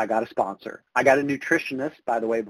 I 0.00 0.06
got 0.06 0.22
a 0.22 0.26
sponsor. 0.26 0.82
I 0.96 1.02
got 1.02 1.18
a 1.18 1.22
nutritionist, 1.22 1.96
by 2.06 2.20
the 2.20 2.26
way, 2.26 2.44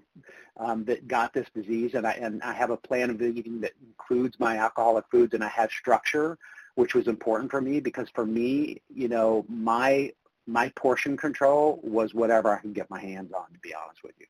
um, 0.56 0.84
that 0.84 1.08
got 1.08 1.34
this 1.34 1.48
disease, 1.52 1.94
and 1.94 2.06
I 2.06 2.12
and 2.12 2.40
I 2.44 2.52
have 2.52 2.70
a 2.70 2.76
plan 2.76 3.10
of 3.10 3.20
eating 3.20 3.60
that 3.62 3.72
includes 3.84 4.38
my 4.38 4.56
alcoholic 4.58 5.04
foods, 5.10 5.34
and 5.34 5.42
I 5.42 5.48
have 5.48 5.72
structure, 5.72 6.38
which 6.76 6.94
was 6.94 7.08
important 7.08 7.50
for 7.50 7.60
me 7.60 7.80
because 7.80 8.08
for 8.14 8.24
me, 8.24 8.82
you 8.88 9.08
know, 9.08 9.44
my 9.48 10.12
my 10.46 10.68
portion 10.76 11.16
control 11.16 11.80
was 11.82 12.14
whatever 12.14 12.50
I 12.50 12.60
could 12.60 12.72
get 12.72 12.88
my 12.88 13.00
hands 13.00 13.32
on. 13.32 13.52
To 13.52 13.58
be 13.58 13.74
honest 13.74 14.04
with 14.04 14.14
you, 14.20 14.26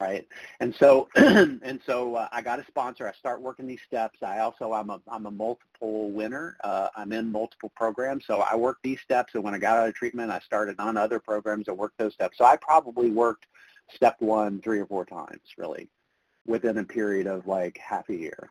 right? 0.00 0.26
And 0.60 0.74
so 0.74 1.08
and 1.14 1.80
so 1.84 2.16
uh, 2.16 2.28
I 2.32 2.40
got 2.40 2.58
a 2.58 2.64
sponsor. 2.66 3.06
I 3.06 3.12
start 3.12 3.40
working 3.40 3.66
these 3.66 3.82
steps. 3.86 4.22
I 4.22 4.38
also 4.38 4.72
I'm 4.72 4.90
a 4.90 5.00
I'm 5.06 5.26
a 5.26 5.30
multiple 5.30 6.10
winner. 6.10 6.56
Uh, 6.64 6.88
I'm 6.96 7.12
in 7.12 7.30
multiple 7.30 7.70
programs, 7.76 8.24
so 8.26 8.40
I 8.40 8.56
worked 8.56 8.82
these 8.82 9.00
steps. 9.00 9.34
And 9.34 9.44
when 9.44 9.54
I 9.54 9.58
got 9.58 9.78
out 9.78 9.88
of 9.88 9.94
treatment, 9.94 10.30
I 10.30 10.40
started 10.40 10.80
on 10.80 10.96
other 10.96 11.20
programs 11.20 11.68
and 11.68 11.76
worked 11.76 11.98
those 11.98 12.14
steps. 12.14 12.38
So 12.38 12.44
I 12.44 12.56
probably 12.56 13.10
worked 13.10 13.46
step 13.94 14.16
one 14.20 14.60
three 14.62 14.80
or 14.80 14.86
four 14.86 15.04
times, 15.04 15.42
really, 15.58 15.88
within 16.46 16.78
a 16.78 16.84
period 16.84 17.26
of 17.26 17.46
like 17.46 17.78
half 17.78 18.08
a 18.08 18.16
year. 18.16 18.50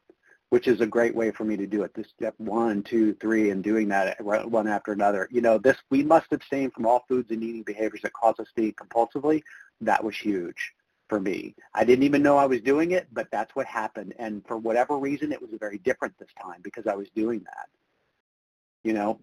Which 0.52 0.68
is 0.68 0.82
a 0.82 0.88
great 0.88 1.14
way 1.14 1.30
for 1.30 1.44
me 1.44 1.58
to 1.58 1.68
do 1.68 1.84
it. 1.84 1.94
This 1.94 2.08
step 2.08 2.34
one, 2.40 2.82
two, 2.82 3.14
three, 3.22 3.52
and 3.52 3.64
doing 3.64 3.88
that 3.90 4.20
one 4.20 4.68
after 4.68 4.92
another. 4.92 5.28
You 5.30 5.42
know, 5.42 5.60
this 5.60 5.78
we 5.92 6.02
must 6.02 6.26
abstain 6.32 6.72
from 6.72 6.88
all 6.88 7.06
foods 7.08 7.30
and 7.30 7.44
eating 7.44 7.62
behaviors 7.62 8.02
that 8.02 8.14
cause 8.14 8.40
us 8.40 8.48
to 8.56 8.64
eat 8.64 8.76
compulsively. 8.76 9.44
That 9.80 10.04
was 10.04 10.18
huge 10.18 10.74
for 11.10 11.20
me. 11.20 11.56
I 11.74 11.84
didn't 11.84 12.04
even 12.04 12.22
know 12.22 12.38
I 12.38 12.46
was 12.46 12.62
doing 12.62 12.92
it, 12.92 13.08
but 13.12 13.28
that's 13.32 13.56
what 13.56 13.66
happened. 13.66 14.14
And 14.20 14.46
for 14.48 14.58
whatever 14.58 14.98
reason, 14.98 15.32
it 15.32 15.42
was 15.42 15.50
very 15.60 15.80
different 15.80 16.18
this 16.18 16.30
time 16.42 16.62
because 16.64 16.88
I 16.88 16.96
was 16.96 17.10
doing 17.16 17.40
that. 17.40 17.68
You 18.84 18.94
know, 18.94 19.20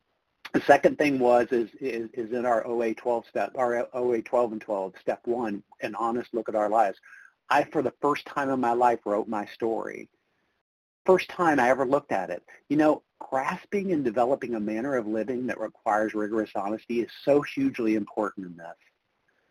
the 0.53 0.61
second 0.61 0.99
thing 0.99 1.19
was 1.19 1.49
is 1.51 1.71
is, 1.81 2.11
is 2.13 2.33
in 2.33 2.45
our 2.45 2.67
OA 2.67 2.95
12 2.95 3.25
step, 3.29 3.53
our 3.57 3.89
OA 3.95 4.21
12 4.21 4.53
and 4.53 4.61
12, 4.61 4.95
step 5.01 5.21
one, 5.25 5.63
an 5.81 5.95
honest 5.95 6.35
look 6.35 6.49
at 6.49 6.55
our 6.55 6.69
lives. 6.69 6.99
I, 7.49 7.65
for 7.65 7.81
the 7.81 7.95
first 8.03 8.27
time 8.27 8.51
in 8.51 8.61
my 8.61 8.73
life, 8.73 8.99
wrote 9.07 9.29
my 9.29 9.47
story. 9.47 10.09
First 11.05 11.29
time 11.29 11.61
I 11.61 11.71
ever 11.71 11.87
looked 11.87 12.11
at 12.11 12.31
it. 12.31 12.43
You 12.69 12.77
know, 12.77 13.03
grasping 13.21 13.93
and 13.93 14.05
developing 14.05 14.57
a 14.57 14.61
manner 14.61 14.97
of 14.97 15.07
living 15.07 15.47
that 15.47 15.61
requires 15.61 16.15
rigorous 16.15 16.51
honesty 16.57 17.01
is 17.01 17.11
so 17.25 17.43
hugely 17.43 17.95
important 17.95 18.47
in 18.47 18.57
this 18.57 18.77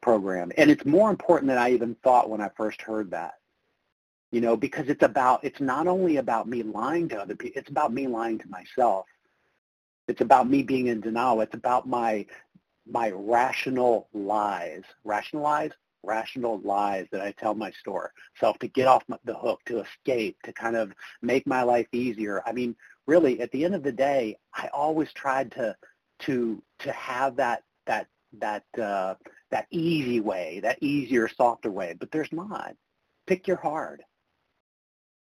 program. 0.01 0.51
And 0.57 0.69
it's 0.69 0.85
more 0.85 1.09
important 1.09 1.49
than 1.49 1.57
I 1.57 1.71
even 1.71 1.95
thought 2.03 2.29
when 2.29 2.41
I 2.41 2.49
first 2.55 2.81
heard 2.81 3.11
that. 3.11 3.35
You 4.31 4.41
know, 4.41 4.57
because 4.57 4.89
it's 4.89 5.03
about, 5.03 5.43
it's 5.43 5.61
not 5.61 5.87
only 5.87 6.17
about 6.17 6.47
me 6.47 6.63
lying 6.63 7.07
to 7.09 7.21
other 7.21 7.35
people, 7.35 7.59
it's 7.59 7.69
about 7.69 7.93
me 7.93 8.07
lying 8.07 8.37
to 8.39 8.49
myself. 8.49 9.05
It's 10.07 10.21
about 10.21 10.49
me 10.49 10.61
being 10.61 10.87
in 10.87 10.99
denial. 11.01 11.41
It's 11.41 11.55
about 11.55 11.87
my, 11.87 12.25
my 12.85 13.11
rational 13.15 14.09
lies. 14.13 14.83
Rationalize? 15.03 15.71
Rational 16.03 16.59
lies 16.59 17.07
that 17.11 17.21
I 17.21 17.31
tell 17.31 17.55
my 17.55 17.71
store 17.71 18.13
self 18.39 18.59
to 18.59 18.67
get 18.67 18.87
off 18.87 19.03
the 19.23 19.33
hook, 19.33 19.61
to 19.65 19.79
escape, 19.79 20.37
to 20.43 20.53
kind 20.53 20.75
of 20.75 20.93
make 21.23 21.47
my 21.47 21.63
life 21.63 21.87
easier. 21.93 22.43
I 22.45 22.51
mean, 22.51 22.75
really, 23.07 23.41
at 23.41 23.51
the 23.51 23.65
end 23.65 23.73
of 23.73 23.81
the 23.81 23.91
day, 23.91 24.37
I 24.53 24.67
always 24.71 25.11
tried 25.13 25.51
to, 25.53 25.75
to, 26.19 26.61
to 26.79 26.91
have 26.91 27.35
that, 27.37 27.63
that, 27.87 28.05
that, 28.39 28.63
uh, 28.79 29.15
that 29.51 29.67
easy 29.71 30.19
way, 30.19 30.59
that 30.61 30.81
easier, 30.81 31.27
softer 31.27 31.71
way, 31.71 31.95
but 31.99 32.11
there's 32.11 32.31
not. 32.31 32.75
Pick 33.27 33.47
your 33.47 33.57
hard, 33.57 34.03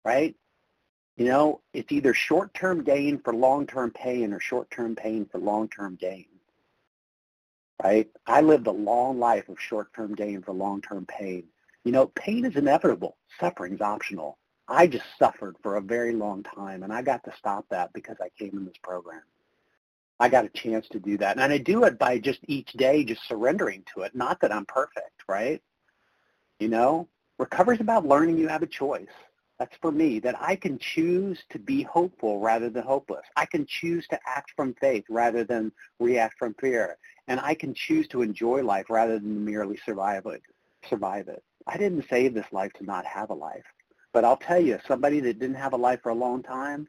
right? 0.05 0.35
You 1.17 1.27
know, 1.27 1.61
it's 1.73 1.91
either 1.91 2.15
short-term 2.15 2.85
gain 2.85 3.19
for 3.19 3.35
long-term 3.35 3.91
pain 3.91 4.33
or 4.33 4.41
short-term 4.41 4.95
pain 4.95 5.27
for 5.31 5.39
long-term 5.39 5.97
gain, 6.01 6.27
right? 7.83 8.09
I 8.27 8.41
lived 8.41 8.67
a 8.67 8.73
long 8.73 9.19
life 9.19 9.49
of 9.49 9.61
short-term 9.61 10.15
gain 10.15 10.43
for 10.43 10.53
long-term 10.53 11.07
pain. 11.07 11.45
You 11.85 11.93
know, 11.93 12.07
pain 12.09 12.45
is 12.45 12.57
inevitable. 12.57 13.17
Suffering's 13.41 13.81
optional. 13.81 14.39
I 14.69 14.87
just 14.87 15.07
suffered 15.19 15.57
for 15.63 15.77
a 15.77 15.81
very 15.81 16.13
long 16.13 16.43
time, 16.43 16.83
and 16.83 16.93
I 16.93 17.03
got 17.03 17.25
to 17.25 17.33
stop 17.37 17.65
that 17.71 17.93
because 17.95 18.17
I 18.21 18.29
came 18.39 18.57
in 18.57 18.65
this 18.67 18.77
program. 18.83 19.23
I 20.21 20.29
got 20.29 20.45
a 20.45 20.49
chance 20.49 20.89
to 20.89 20.99
do 20.99 21.17
that. 21.19 21.39
And 21.39 21.53
I 21.53 21.59
do 21.59 21.85
it 21.85 21.99
by 21.99 22.19
just 22.19 22.41
each 22.49 22.73
day 22.73 23.05
just 23.05 23.27
surrendering 23.29 23.85
to 23.95 24.03
it. 24.03 24.15
Not 24.15 24.41
that 24.41 24.53
I'm 24.53 24.67
perfect, 24.67 25.23
right? 25.29 25.63
You 26.59 26.69
know, 26.69 27.09
recovery 27.39 27.77
is 27.77 27.81
about 27.81 28.07
learning 28.07 28.39
you 28.39 28.49
have 28.49 28.63
a 28.63 28.67
choice. 28.67 29.07
That's 29.59 29.77
for 29.81 29.91
me, 29.91 30.21
that 30.21 30.37
I 30.41 30.55
can 30.55 30.79
choose 30.79 31.43
to 31.51 31.59
be 31.59 31.83
hopeful 31.83 32.39
rather 32.39 32.71
than 32.71 32.85
hopeless. 32.85 33.27
I 33.37 33.45
can 33.47 33.67
choose 33.67 34.07
to 34.09 34.19
act 34.27 34.53
from 34.55 34.75
faith 34.75 35.05
rather 35.09 35.43
than 35.43 35.73
react 35.99 36.39
from 36.39 36.55
fear. 36.55 36.97
And 37.27 37.41
I 37.41 37.55
can 37.55 37.75
choose 37.75 38.07
to 38.09 38.23
enjoy 38.23 38.63
life 38.63 38.87
rather 38.89 39.19
than 39.19 39.45
merely 39.45 39.77
survive 39.85 40.27
it. 40.27 40.43
Survive 40.89 41.29
it. 41.29 41.43
I 41.67 41.77
didn't 41.77 42.09
save 42.09 42.35
this 42.35 42.47
life 42.53 42.73
to 42.75 42.85
not 42.85 43.05
have 43.05 43.31
a 43.31 43.35
life. 43.35 43.65
But 44.13 44.25
I'll 44.25 44.37
tell 44.37 44.61
you, 44.61 44.79
somebody 44.87 45.21
that 45.21 45.39
didn't 45.39 45.57
have 45.57 45.73
a 45.73 45.77
life 45.77 46.01
for 46.03 46.11
a 46.11 46.15
long 46.15 46.43
time, 46.43 46.89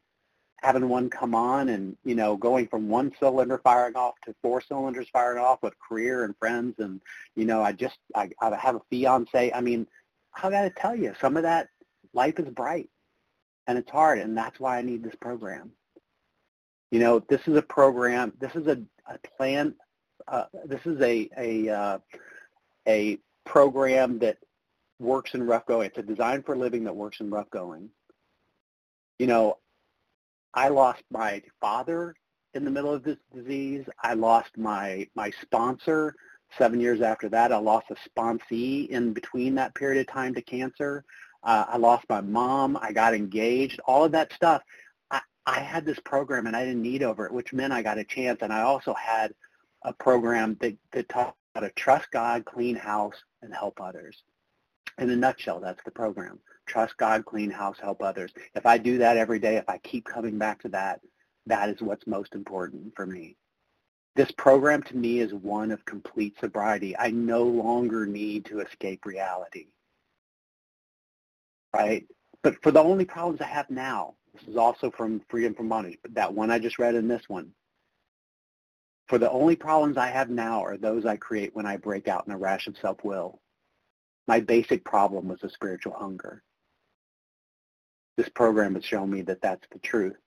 having 0.62 0.90
one 0.90 1.10
come 1.10 1.34
on 1.34 1.70
and, 1.70 1.96
you 2.04 2.16
know, 2.16 2.36
going 2.36 2.68
from 2.68 2.90
one 2.90 3.14
cylinder 3.20 3.60
firing 3.64 3.96
off 3.96 4.16
to 4.26 4.36
four 4.42 4.62
cylinders 4.62 5.08
firing 5.12 5.44
off 5.44 5.62
with 5.64 5.74
career 5.80 6.26
and 6.26 6.36
friends 6.38 6.76
and, 6.80 7.02
you 7.36 7.46
know, 7.46 7.62
I 7.62 7.72
just, 7.72 7.98
I, 8.16 8.30
I 8.42 8.56
have 8.56 8.76
a 8.76 8.82
fiance. 8.90 9.52
I 9.54 9.62
mean, 9.62 9.88
I 10.36 10.50
got 10.50 10.64
to 10.64 10.70
tell 10.70 10.96
you, 10.96 11.14
some 11.20 11.38
of 11.38 11.44
that 11.44 11.70
life 12.14 12.40
is 12.40 12.50
bright 12.50 12.90
and 13.68 13.78
it's 13.78 13.90
hard 13.90 14.20
and 14.20 14.38
that's 14.38 14.60
why 14.60 14.78
I 14.78 14.82
need 14.82 15.04
this 15.04 15.16
program. 15.16 15.72
You 16.92 17.00
know, 17.00 17.20
this 17.30 17.42
is 17.48 17.56
a 17.56 17.62
program, 17.62 18.34
this 18.40 18.56
is 18.56 18.68
a, 18.68 18.82
a 19.08 19.18
plan, 19.38 19.76
uh, 20.28 20.46
this 20.66 20.82
is 20.86 21.00
a, 21.02 21.30
a, 21.38 21.70
uh, 21.70 22.00
a 22.88 23.20
program 23.46 24.20
that 24.20 24.38
works 25.00 25.34
in 25.34 25.44
rough 25.44 25.66
going. 25.66 25.88
It's 25.88 25.98
a 25.98 26.04
design 26.04 26.44
for 26.44 26.58
living 26.58 26.84
that 26.84 26.96
works 26.96 27.20
in 27.20 27.30
rough 27.30 27.50
going. 27.50 27.90
You 29.18 29.28
know, 29.28 29.58
I 30.54 30.70
lost 30.70 31.04
my 31.12 31.42
father 31.62 32.16
in 32.54 32.66
the 32.66 32.72
middle 32.72 32.94
of 32.94 33.04
this 33.04 33.18
disease. 33.34 33.86
I 34.02 34.14
lost 34.14 34.58
my, 34.58 35.08
my 35.16 35.32
sponsor 35.42 36.16
seven 36.58 36.80
years 36.80 37.02
after 37.02 37.30
that. 37.30 37.52
I 37.52 37.58
lost 37.58 37.88
a 37.92 38.10
sponsee 38.10 38.90
in 38.90 39.14
between 39.14 39.56
that 39.56 39.76
period 39.76 40.02
of 40.02 40.14
time 40.14 40.34
to 40.34 40.42
cancer. 40.42 41.04
Uh, 41.44 41.66
I 41.68 41.78
lost 41.78 42.06
my 42.10 42.22
mom. 42.22 42.78
I 42.82 42.92
got 42.92 43.14
engaged. 43.14 43.80
All 43.86 44.04
of 44.04 44.12
that 44.14 44.34
stuff. 44.34 44.64
I, 45.12 45.22
I 45.46 45.60
had 45.60 45.86
this 45.86 46.00
program 46.00 46.48
and 46.48 46.56
I 46.56 46.66
didn't 46.66 46.82
need 46.82 47.04
over 47.04 47.26
it, 47.26 47.34
which 47.34 47.54
meant 47.54 47.74
I 47.74 47.84
got 47.84 47.98
a 47.98 48.04
chance. 48.04 48.40
And 48.42 48.52
I 48.52 48.62
also 48.62 48.94
had 48.94 49.34
a 49.84 49.94
program 49.94 50.58
that, 50.62 50.76
that 50.92 51.08
taught 51.10 51.36
how 51.56 51.62
to 51.62 51.70
trust 51.72 52.12
God, 52.12 52.46
clean 52.46 52.76
house, 52.76 53.16
and 53.42 53.54
help 53.54 53.80
others. 53.82 54.24
In 54.98 55.10
a 55.10 55.16
nutshell, 55.16 55.60
that's 55.60 55.84
the 55.86 55.92
program 55.92 56.40
trust 56.70 56.96
God, 56.98 57.26
clean 57.26 57.52
house, 57.52 57.78
help 57.82 58.02
others. 58.02 58.32
If 58.56 58.66
I 58.66 58.78
do 58.78 59.00
that 59.00 59.18
every 59.18 59.40
day, 59.40 59.58
if 59.58 59.68
I 59.68 59.80
keep 59.80 60.06
coming 60.06 60.38
back 60.38 60.62
to 60.62 60.70
that, 60.70 61.02
that 61.48 61.70
is 61.70 61.82
what's 61.82 62.08
most 62.08 62.36
important 62.36 62.96
for 62.96 63.06
me. 63.06 63.36
This 64.16 64.32
program 64.32 64.84
to 64.84 64.98
me 64.98 65.20
is 65.20 65.34
one 65.34 65.72
of 65.72 65.84
complete 65.86 66.36
sobriety. 66.40 66.96
I 66.98 67.12
no 67.12 67.44
longer 67.44 68.06
need 68.06 68.46
to 68.46 68.60
escape 68.60 69.06
reality. 69.06 69.68
Right? 71.76 72.06
But 72.44 72.62
for 72.64 72.72
the 72.72 72.82
only 72.82 73.06
problems 73.06 73.42
I 73.42 73.46
have 73.46 73.70
now, 73.70 74.16
this 74.34 74.48
is 74.48 74.58
also 74.58 74.92
from 74.92 75.22
Freedom 75.30 75.54
from 75.56 75.70
Bondage, 75.70 75.98
but 76.02 76.14
that 76.16 76.34
one 76.34 76.52
I 76.52 76.60
just 76.60 76.80
read 76.80 76.96
in 76.96 77.08
this 77.08 77.24
one. 77.28 77.52
For 79.08 79.18
the 79.18 79.32
only 79.32 79.56
problems 79.56 79.98
I 79.98 80.08
have 80.08 80.30
now 80.30 80.64
are 80.64 80.78
those 80.78 81.06
I 81.06 81.18
create 81.18 81.56
when 81.56 81.66
I 81.66 81.78
break 81.78 82.08
out 82.08 82.28
in 82.28 82.34
a 82.34 82.38
rash 82.38 82.68
of 82.68 82.78
self-will. 82.78 83.40
My 84.28 84.40
basic 84.40 84.84
problem 84.86 85.28
was 85.28 85.42
a 85.42 85.50
spiritual 85.50 85.94
hunger. 85.94 86.44
This 88.20 88.28
program 88.28 88.76
has 88.76 88.84
shown 88.84 89.10
me 89.10 89.22
that 89.22 89.42
that's 89.42 89.66
the 89.72 89.80
truth. 89.80 90.18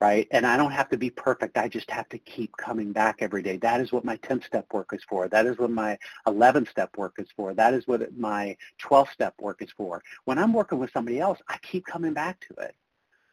Right? 0.00 0.26
And 0.32 0.44
I 0.44 0.56
don't 0.56 0.72
have 0.72 0.88
to 0.88 0.98
be 0.98 1.08
perfect. 1.08 1.56
I 1.56 1.68
just 1.68 1.88
have 1.92 2.08
to 2.08 2.18
keep 2.18 2.54
coming 2.56 2.92
back 2.92 3.18
every 3.20 3.40
day. 3.40 3.56
That 3.58 3.80
is 3.80 3.92
what 3.92 4.04
my 4.04 4.16
10-step 4.16 4.66
work 4.72 4.88
is 4.92 5.04
for. 5.08 5.28
That 5.28 5.46
is 5.46 5.56
what 5.58 5.70
my 5.70 5.96
11-step 6.26 6.90
work 6.96 7.14
is 7.18 7.28
for. 7.36 7.54
That 7.54 7.72
is 7.72 7.86
what 7.86 8.14
my 8.18 8.56
12-step 8.82 9.34
work 9.40 9.62
is 9.62 9.70
for. 9.76 10.02
When 10.24 10.36
I'm 10.36 10.52
working 10.52 10.80
with 10.80 10.90
somebody 10.90 11.20
else, 11.20 11.38
I 11.48 11.56
keep 11.58 11.86
coming 11.86 12.12
back 12.12 12.40
to 12.48 12.54
it 12.64 12.74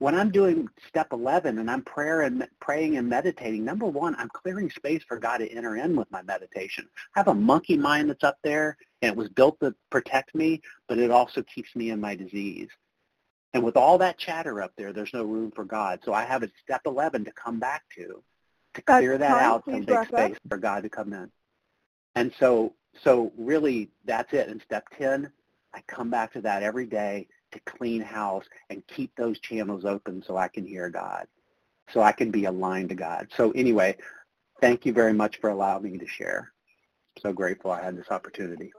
when 0.01 0.15
I'm 0.15 0.31
doing 0.31 0.67
step 0.87 1.09
11 1.11 1.59
and 1.59 1.69
I'm 1.69 1.83
prayer 1.83 2.21
and 2.21 2.47
praying 2.59 2.97
and 2.97 3.07
meditating, 3.07 3.63
number 3.63 3.85
one, 3.85 4.15
I'm 4.15 4.29
clearing 4.29 4.67
space 4.71 5.03
for 5.07 5.17
God 5.17 5.37
to 5.37 5.51
enter 5.51 5.75
in 5.75 5.95
with 5.95 6.09
my 6.09 6.23
meditation. 6.23 6.89
I 7.15 7.19
have 7.19 7.27
a 7.27 7.35
monkey 7.35 7.77
mind 7.77 8.09
that's 8.09 8.23
up 8.23 8.39
there, 8.43 8.77
and 9.03 9.11
it 9.11 9.15
was 9.15 9.29
built 9.29 9.59
to 9.59 9.75
protect 9.91 10.33
me, 10.33 10.59
but 10.87 10.97
it 10.97 11.11
also 11.11 11.43
keeps 11.43 11.75
me 11.75 11.91
in 11.91 12.01
my 12.01 12.15
disease. 12.15 12.69
And 13.53 13.63
with 13.63 13.75
all 13.75 13.97
that 13.97 14.17
chatter 14.17 14.61
up 14.61 14.71
there, 14.77 14.93
there's 14.93 15.13
no 15.13 15.23
room 15.23 15.51
for 15.51 15.65
God. 15.65 15.99
So 16.05 16.13
I 16.13 16.23
have 16.23 16.43
a 16.43 16.49
step 16.63 16.81
11 16.85 17.25
to 17.25 17.31
come 17.33 17.59
back 17.59 17.83
to, 17.97 18.23
to 18.75 18.81
clear 18.81 19.17
that 19.17 19.37
out, 19.37 19.65
Please 19.65 19.85
make 19.85 20.07
space 20.07 20.37
for 20.49 20.57
God 20.57 20.83
to 20.83 20.89
come 20.89 21.11
in. 21.13 21.29
And 22.15 22.33
so, 22.39 22.73
so 23.03 23.31
really, 23.37 23.89
that's 24.05 24.31
it. 24.33 24.47
In 24.47 24.61
step 24.61 24.85
10, 24.97 25.31
I 25.73 25.81
come 25.87 26.09
back 26.09 26.33
to 26.33 26.41
that 26.41 26.63
every 26.63 26.85
day 26.85 27.27
to 27.51 27.59
clean 27.61 28.01
house 28.01 28.45
and 28.69 28.85
keep 28.87 29.13
those 29.15 29.39
channels 29.39 29.83
open 29.85 30.23
so 30.25 30.37
I 30.37 30.47
can 30.47 30.65
hear 30.65 30.89
God, 30.89 31.27
so 31.93 32.01
I 32.01 32.13
can 32.13 32.31
be 32.31 32.45
aligned 32.45 32.89
to 32.89 32.95
God. 32.95 33.27
So 33.35 33.51
anyway, 33.51 33.97
thank 34.61 34.85
you 34.85 34.93
very 34.93 35.13
much 35.13 35.39
for 35.39 35.49
allowing 35.49 35.83
me 35.83 35.97
to 35.97 36.07
share. 36.07 36.51
So 37.19 37.33
grateful 37.33 37.71
I 37.71 37.83
had 37.83 37.97
this 37.97 38.09
opportunity. 38.09 38.71